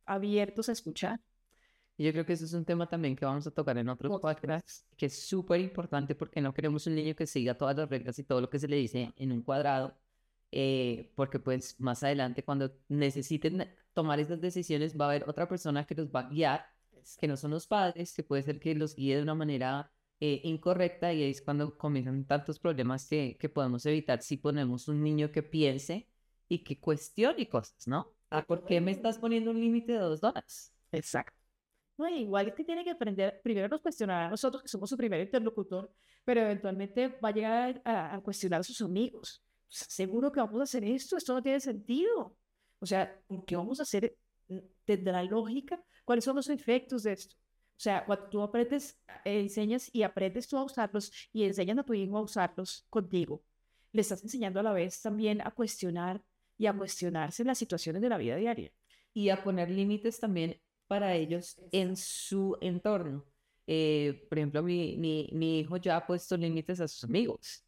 abiertos 0.06 0.70
a 0.70 0.72
escuchar. 0.72 1.20
Yo 1.98 2.10
creo 2.12 2.24
que 2.24 2.32
eso 2.32 2.46
es 2.46 2.54
un 2.54 2.64
tema 2.64 2.88
también 2.88 3.16
que 3.16 3.26
vamos 3.26 3.46
a 3.46 3.50
tocar 3.50 3.76
en 3.76 3.90
otros 3.90 4.18
podcasts, 4.18 4.86
que 4.96 5.06
es 5.06 5.26
súper 5.28 5.60
importante 5.60 6.14
porque 6.14 6.40
no 6.40 6.54
queremos 6.54 6.86
un 6.86 6.94
niño 6.94 7.14
que 7.14 7.26
siga 7.26 7.52
todas 7.52 7.76
las 7.76 7.90
reglas 7.90 8.18
y 8.18 8.24
todo 8.24 8.40
lo 8.40 8.48
que 8.48 8.58
se 8.58 8.66
le 8.66 8.76
dice 8.76 9.12
en 9.14 9.30
un 9.30 9.42
cuadrado, 9.42 9.94
eh, 10.52 11.12
porque 11.14 11.38
pues 11.38 11.78
más 11.80 12.02
adelante 12.02 12.44
cuando 12.44 12.72
necesiten 12.88 13.68
tomar 13.92 14.20
esas 14.20 14.40
decisiones 14.40 14.98
va 14.98 15.06
a 15.06 15.08
haber 15.10 15.28
otra 15.28 15.48
persona 15.48 15.86
que 15.86 15.94
los 15.94 16.08
va 16.08 16.20
a 16.20 16.28
guiar, 16.28 16.66
que 17.18 17.28
no 17.28 17.36
son 17.36 17.52
los 17.52 17.66
padres, 17.66 18.14
que 18.14 18.22
puede 18.22 18.42
ser 18.42 18.60
que 18.60 18.74
los 18.74 18.94
guíe 18.94 19.16
de 19.16 19.22
una 19.22 19.34
manera 19.34 19.90
eh, 20.20 20.40
incorrecta 20.44 21.12
y 21.12 21.22
ahí 21.22 21.30
es 21.30 21.42
cuando 21.42 21.76
comienzan 21.76 22.24
tantos 22.24 22.58
problemas 22.58 23.06
que, 23.08 23.36
que 23.38 23.48
podemos 23.48 23.84
evitar 23.86 24.22
si 24.22 24.36
ponemos 24.36 24.88
un 24.88 25.02
niño 25.02 25.30
que 25.30 25.42
piense 25.42 26.08
y 26.48 26.64
que 26.64 26.78
cuestione 26.78 27.48
cosas, 27.48 27.86
¿no? 27.86 28.14
¿Por 28.46 28.64
qué 28.64 28.80
me 28.80 28.90
estás 28.90 29.18
poniendo 29.18 29.50
un 29.50 29.60
límite 29.60 29.92
de 29.92 29.98
dos 29.98 30.20
dólares? 30.20 30.72
Exacto. 30.92 31.36
No, 31.98 32.08
igual 32.08 32.48
es 32.48 32.54
que 32.54 32.64
tiene 32.64 32.84
que 32.84 32.90
aprender, 32.90 33.40
primero 33.42 33.68
nos 33.68 33.80
cuestionar 33.80 34.24
a 34.24 34.30
nosotros, 34.30 34.62
que 34.62 34.68
somos 34.68 34.90
su 34.90 34.96
primer 34.96 35.20
interlocutor, 35.20 35.90
pero 36.24 36.42
eventualmente 36.42 37.08
va 37.08 37.30
a 37.30 37.32
llegar 37.32 37.80
a, 37.84 38.14
a 38.14 38.20
cuestionar 38.20 38.60
a 38.60 38.64
sus 38.64 38.82
amigos. 38.82 39.42
Seguro 39.68 40.30
que 40.32 40.40
vamos 40.40 40.60
a 40.60 40.64
hacer 40.64 40.84
esto, 40.84 41.16
esto 41.16 41.34
no 41.34 41.42
tiene 41.42 41.60
sentido. 41.60 42.36
O 42.78 42.86
sea, 42.86 43.20
¿por 43.26 43.44
qué 43.44 43.56
vamos 43.56 43.80
a 43.80 43.82
hacer? 43.82 44.16
¿Tendrá 44.84 45.22
lógica? 45.24 45.82
¿Cuáles 46.04 46.24
son 46.24 46.36
los 46.36 46.48
efectos 46.48 47.02
de 47.02 47.12
esto? 47.12 47.36
O 47.36 47.78
sea, 47.78 48.04
cuando 48.06 48.28
tú 48.28 48.42
aprendes, 48.42 48.98
eh, 49.24 49.40
enseñas 49.40 49.90
y 49.92 50.02
aprendes 50.02 50.48
tú 50.48 50.56
a 50.56 50.64
usarlos 50.64 51.12
y 51.32 51.44
enseñas 51.44 51.78
a 51.78 51.82
tu 51.82 51.94
hijo 51.94 52.16
a 52.16 52.22
usarlos 52.22 52.86
contigo, 52.88 53.42
le 53.92 54.00
estás 54.00 54.22
enseñando 54.22 54.60
a 54.60 54.62
la 54.62 54.72
vez 54.72 55.00
también 55.02 55.40
a 55.42 55.50
cuestionar 55.50 56.22
y 56.56 56.66
a 56.66 56.72
cuestionarse 56.72 57.44
las 57.44 57.58
situaciones 57.58 58.00
de 58.00 58.08
la 58.08 58.18
vida 58.18 58.36
diaria. 58.36 58.72
Y 59.12 59.30
a 59.30 59.42
poner 59.42 59.70
límites 59.70 60.20
también 60.20 60.60
para 60.86 61.14
ellos 61.14 61.56
en 61.72 61.96
su 61.96 62.56
entorno. 62.60 63.24
Eh, 63.66 64.26
por 64.28 64.38
ejemplo, 64.38 64.62
mi, 64.62 64.96
mi, 64.96 65.28
mi 65.32 65.60
hijo 65.60 65.76
ya 65.76 65.96
ha 65.96 66.06
puesto 66.06 66.36
límites 66.36 66.80
a 66.80 66.88
sus 66.88 67.04
amigos 67.04 67.65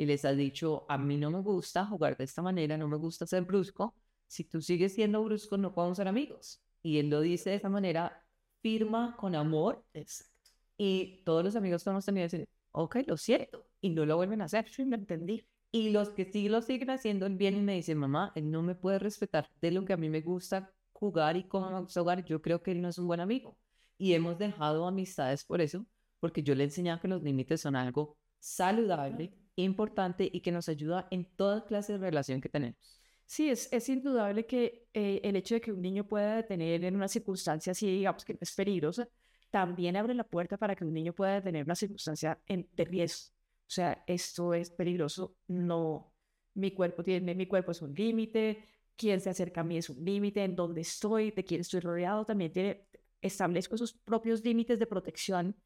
y 0.00 0.06
les 0.06 0.24
ha 0.24 0.32
dicho, 0.32 0.86
a 0.88 0.96
mí 0.96 1.18
no 1.18 1.30
me 1.30 1.40
gusta 1.40 1.84
jugar 1.84 2.16
de 2.16 2.24
esta 2.24 2.40
manera, 2.40 2.78
no 2.78 2.88
me 2.88 2.96
gusta 2.96 3.26
ser 3.26 3.42
brusco. 3.42 3.94
Si 4.26 4.44
tú 4.44 4.62
sigues 4.62 4.94
siendo 4.94 5.22
brusco, 5.22 5.58
no 5.58 5.74
podemos 5.74 5.98
ser 5.98 6.08
amigos. 6.08 6.62
Y 6.82 6.96
él 6.96 7.10
lo 7.10 7.20
dice 7.20 7.50
de 7.50 7.56
esa 7.56 7.68
manera, 7.68 8.24
firma 8.62 9.14
con 9.18 9.34
amor. 9.34 9.84
Exacto. 9.92 10.52
Y 10.78 11.22
todos 11.26 11.44
los 11.44 11.54
amigos 11.54 11.84
que 11.84 11.90
hemos 11.90 12.06
tenido 12.06 12.24
dicen, 12.24 12.48
ok, 12.72 12.96
lo 13.06 13.18
siento. 13.18 13.66
Y 13.82 13.90
no 13.90 14.06
lo 14.06 14.16
vuelven 14.16 14.40
a 14.40 14.46
hacer. 14.46 14.70
Sí, 14.70 14.86
lo 14.86 14.96
entendí. 14.96 15.46
Y 15.70 15.90
los 15.90 16.08
que 16.08 16.24
sí 16.24 16.48
lo 16.48 16.62
siguen 16.62 16.88
haciendo, 16.88 17.26
él 17.26 17.36
viene 17.36 17.58
y 17.58 17.60
me 17.60 17.74
dice, 17.74 17.94
mamá, 17.94 18.32
él 18.34 18.50
no 18.50 18.62
me 18.62 18.74
puede 18.74 19.00
respetar 19.00 19.50
de 19.60 19.70
lo 19.70 19.84
que 19.84 19.92
a 19.92 19.98
mí 19.98 20.08
me 20.08 20.22
gusta 20.22 20.72
jugar 20.92 21.36
y 21.36 21.44
cómo 21.44 21.70
me 21.72 21.80
gusta 21.80 22.00
jugar. 22.00 22.24
Yo 22.24 22.40
creo 22.40 22.62
que 22.62 22.70
él 22.70 22.80
no 22.80 22.88
es 22.88 22.96
un 22.96 23.06
buen 23.06 23.20
amigo. 23.20 23.58
Y 23.98 24.14
hemos 24.14 24.38
dejado 24.38 24.86
amistades 24.86 25.44
por 25.44 25.60
eso, 25.60 25.84
porque 26.20 26.42
yo 26.42 26.54
le 26.54 26.62
he 26.62 26.68
enseñado 26.68 27.00
que 27.00 27.08
los 27.08 27.22
límites 27.22 27.60
son 27.60 27.76
algo 27.76 28.16
saludable, 28.38 29.34
importante 29.64 30.28
y 30.32 30.40
que 30.40 30.52
nos 30.52 30.68
ayuda 30.68 31.08
en 31.10 31.24
toda 31.36 31.64
clase 31.64 31.94
de 31.94 31.98
relación 31.98 32.40
que 32.40 32.48
tenemos. 32.48 33.00
Sí, 33.26 33.48
es, 33.48 33.68
es 33.72 33.88
indudable 33.88 34.44
que 34.44 34.88
eh, 34.92 35.20
el 35.22 35.36
hecho 35.36 35.54
de 35.54 35.60
que 35.60 35.72
un 35.72 35.80
niño 35.80 36.06
pueda 36.06 36.36
detener 36.36 36.84
en 36.84 36.96
una 36.96 37.06
circunstancia 37.08 37.72
así, 37.72 37.86
digamos 37.86 38.24
que 38.24 38.32
no 38.32 38.40
es 38.40 38.54
peligrosa, 38.54 39.08
también 39.50 39.96
abre 39.96 40.14
la 40.14 40.24
puerta 40.24 40.56
para 40.56 40.74
que 40.74 40.84
un 40.84 40.92
niño 40.92 41.12
pueda 41.12 41.34
detener 41.34 41.64
una 41.64 41.76
circunstancia 41.76 42.40
en, 42.46 42.68
de 42.74 42.84
riesgo. 42.84 43.32
O 43.68 43.72
sea, 43.72 44.02
esto 44.06 44.52
es 44.52 44.70
peligroso, 44.70 45.36
no, 45.46 46.12
mi 46.54 46.72
cuerpo 46.72 47.04
tiene, 47.04 47.34
mi 47.34 47.46
cuerpo 47.46 47.70
es 47.70 47.82
un 47.82 47.94
límite, 47.94 48.64
quién 48.96 49.20
se 49.20 49.30
acerca 49.30 49.60
a 49.60 49.64
mí 49.64 49.76
es 49.76 49.88
un 49.90 50.04
límite, 50.04 50.42
en 50.42 50.56
dónde 50.56 50.80
estoy, 50.80 51.30
de 51.30 51.44
quién 51.44 51.60
estoy 51.60 51.80
rodeado, 51.80 52.24
también 52.24 52.52
tiene, 52.52 52.86
establezco 53.22 53.76
esos 53.76 53.92
propios 53.92 54.44
límites 54.44 54.78
de 54.78 54.86
protección 54.86 55.56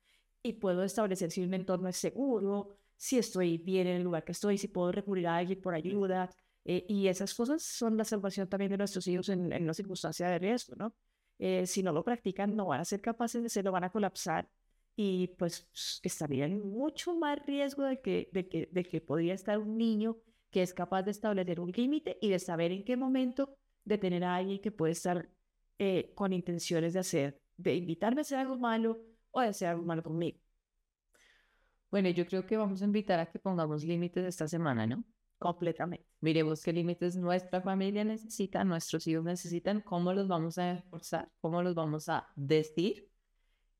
y 0.42 0.52
puedo 0.52 0.84
establecer 0.84 1.30
si 1.30 1.42
un 1.42 1.54
entorno 1.54 1.88
es 1.88 1.96
seguro, 1.96 2.76
si 2.96 3.18
estoy 3.18 3.58
bien 3.58 3.86
en 3.86 3.96
el 3.96 4.02
lugar 4.02 4.24
que 4.24 4.32
estoy, 4.32 4.58
si 4.58 4.68
puedo 4.68 4.92
recurrir 4.92 5.26
a 5.26 5.36
alguien 5.36 5.60
por 5.60 5.74
ayuda. 5.74 6.30
Eh, 6.64 6.84
y 6.88 7.08
esas 7.08 7.34
cosas 7.34 7.62
son 7.62 7.96
la 7.96 8.04
salvación 8.04 8.48
también 8.48 8.70
de 8.70 8.78
nuestros 8.78 9.06
hijos 9.06 9.28
en, 9.28 9.52
en 9.52 9.64
una 9.64 9.74
circunstancia 9.74 10.28
de 10.28 10.38
riesgo, 10.38 10.74
¿no? 10.76 10.94
Eh, 11.38 11.66
si 11.66 11.82
no 11.82 11.92
lo 11.92 12.04
practican, 12.04 12.54
no 12.54 12.66
van 12.66 12.80
a 12.80 12.84
ser 12.84 13.00
capaces 13.00 13.42
de 13.42 13.46
hacerlo, 13.46 13.72
van 13.72 13.84
a 13.84 13.90
colapsar 13.90 14.48
y 14.96 15.28
pues 15.38 15.68
estarían 16.02 16.60
mucho 16.60 17.14
más 17.16 17.44
riesgo 17.44 17.82
de 17.84 18.00
que, 18.00 18.28
de, 18.32 18.48
que, 18.48 18.68
de 18.70 18.84
que 18.84 19.00
podría 19.00 19.34
estar 19.34 19.58
un 19.58 19.76
niño 19.76 20.16
que 20.50 20.62
es 20.62 20.72
capaz 20.72 21.02
de 21.02 21.10
establecer 21.10 21.58
un 21.58 21.72
límite 21.72 22.16
y 22.20 22.30
de 22.30 22.38
saber 22.38 22.70
en 22.70 22.84
qué 22.84 22.96
momento 22.96 23.56
detener 23.84 24.22
a 24.24 24.36
alguien 24.36 24.60
que 24.60 24.70
puede 24.70 24.92
estar 24.92 25.28
eh, 25.78 26.12
con 26.14 26.32
intenciones 26.32 26.92
de 26.92 27.00
hacer, 27.00 27.40
de 27.56 27.74
invitarme 27.74 28.20
a 28.20 28.22
hacer 28.22 28.38
algo 28.38 28.56
malo 28.56 29.00
o 29.32 29.40
de 29.40 29.48
hacer 29.48 29.68
algo 29.68 29.82
malo 29.84 30.02
conmigo. 30.02 30.38
Bueno, 31.94 32.08
yo 32.08 32.26
creo 32.26 32.44
que 32.44 32.56
vamos 32.56 32.82
a 32.82 32.86
invitar 32.86 33.20
a 33.20 33.26
que 33.26 33.38
pongamos 33.38 33.84
límites 33.84 34.24
esta 34.24 34.48
semana, 34.48 34.84
¿no? 34.84 35.04
Completamente. 35.38 36.04
Miremos 36.20 36.60
qué 36.60 36.72
límites 36.72 37.14
nuestra 37.14 37.60
familia 37.60 38.02
necesita, 38.02 38.64
nuestros 38.64 39.06
hijos 39.06 39.22
necesitan, 39.22 39.80
cómo 39.80 40.12
los 40.12 40.26
vamos 40.26 40.58
a 40.58 40.72
esforzar, 40.72 41.30
cómo 41.40 41.62
los 41.62 41.76
vamos 41.76 42.08
a 42.08 42.26
decir. 42.34 43.08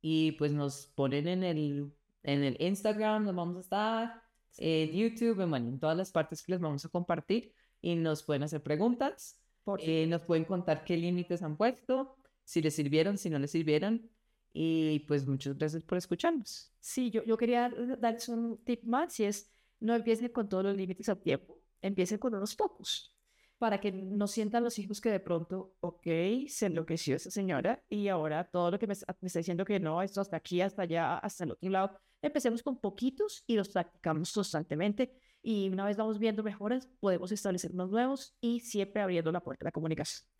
Y 0.00 0.30
pues 0.38 0.52
nos 0.52 0.92
ponen 0.94 1.26
en 1.26 1.42
el, 1.42 1.92
en 2.22 2.44
el 2.44 2.56
Instagram, 2.60 3.24
nos 3.24 3.34
vamos 3.34 3.56
a 3.56 3.60
estar, 3.60 4.22
en 4.58 4.92
YouTube, 4.92 5.40
en, 5.40 5.50
bueno, 5.50 5.68
en 5.70 5.80
todas 5.80 5.96
las 5.96 6.12
partes 6.12 6.44
que 6.44 6.52
les 6.52 6.60
vamos 6.60 6.84
a 6.84 6.90
compartir. 6.90 7.52
Y 7.80 7.96
nos 7.96 8.22
pueden 8.22 8.44
hacer 8.44 8.62
preguntas, 8.62 9.42
eh, 9.80 10.06
nos 10.06 10.22
pueden 10.22 10.44
contar 10.44 10.84
qué 10.84 10.96
límites 10.96 11.42
han 11.42 11.56
puesto, 11.56 12.16
si 12.44 12.62
les 12.62 12.76
sirvieron, 12.76 13.18
si 13.18 13.28
no 13.28 13.40
les 13.40 13.50
sirvieron. 13.50 14.08
Y 14.56 15.00
pues 15.00 15.26
muchas 15.26 15.58
gracias 15.58 15.82
por 15.82 15.98
escucharnos. 15.98 16.72
Sí, 16.78 17.10
yo, 17.10 17.24
yo 17.24 17.36
quería 17.36 17.70
darles 17.98 18.28
un 18.28 18.56
tip 18.64 18.84
más 18.84 19.18
y 19.18 19.24
es 19.24 19.50
no 19.80 19.94
empiecen 19.94 20.28
con 20.28 20.48
todos 20.48 20.62
los 20.64 20.76
límites 20.76 21.08
a 21.08 21.16
tiempo, 21.16 21.58
empiecen 21.82 22.18
con 22.18 22.34
unos 22.34 22.54
pocos 22.54 23.14
para 23.58 23.80
que 23.80 23.90
no 23.92 24.26
sientan 24.26 24.62
los 24.62 24.78
hijos 24.78 25.00
que 25.00 25.10
de 25.10 25.20
pronto, 25.20 25.74
ok, 25.80 26.06
se 26.48 26.66
enloqueció 26.66 27.16
esa 27.16 27.30
señora 27.30 27.82
y 27.88 28.08
ahora 28.08 28.44
todo 28.44 28.70
lo 28.70 28.78
que 28.78 28.86
me, 28.86 28.94
me 29.20 29.26
está 29.26 29.38
diciendo 29.40 29.64
que 29.64 29.80
no, 29.80 30.02
esto 30.02 30.20
hasta 30.20 30.36
aquí, 30.36 30.60
hasta 30.60 30.82
allá, 30.82 31.18
hasta 31.18 31.44
el 31.44 31.52
otro 31.52 31.70
lado, 31.70 31.98
empecemos 32.22 32.62
con 32.62 32.80
poquitos 32.80 33.42
y 33.46 33.56
los 33.56 33.68
practicamos 33.68 34.32
constantemente 34.32 35.18
y 35.42 35.68
una 35.68 35.84
vez 35.84 35.96
vamos 35.96 36.18
viendo 36.18 36.42
mejoras, 36.42 36.88
podemos 37.00 37.32
establecer 37.32 37.72
unos 37.72 37.90
nuevos 37.90 38.36
y 38.40 38.60
siempre 38.60 39.02
abriendo 39.02 39.32
la 39.32 39.40
puerta 39.40 39.64
de 39.64 39.68
la 39.68 39.72
comunicación. 39.72 40.33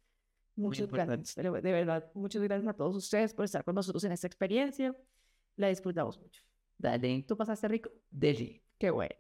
Muchas 0.57 0.91
gracias, 0.91 1.35
de 1.35 1.51
verdad, 1.51 2.11
muchas 2.15 2.43
gracias 2.43 2.69
a 2.69 2.75
todos 2.75 2.97
ustedes 2.97 3.35
por 3.35 3.45
estar 3.45 3.65
con 3.65 3.75
nosotros 3.75 4.05
en 4.05 4.13
esta 4.13 4.27
experiencia. 4.27 4.97
La 5.57 5.69
disfrutamos 5.69 6.19
mucho. 6.21 6.43
Dale, 6.79 7.25
¿tú 7.27 7.37
pasaste 7.37 7.69
rico? 7.69 7.91
Deli. 8.11 8.63
Qué 8.79 8.91
bueno. 8.91 9.15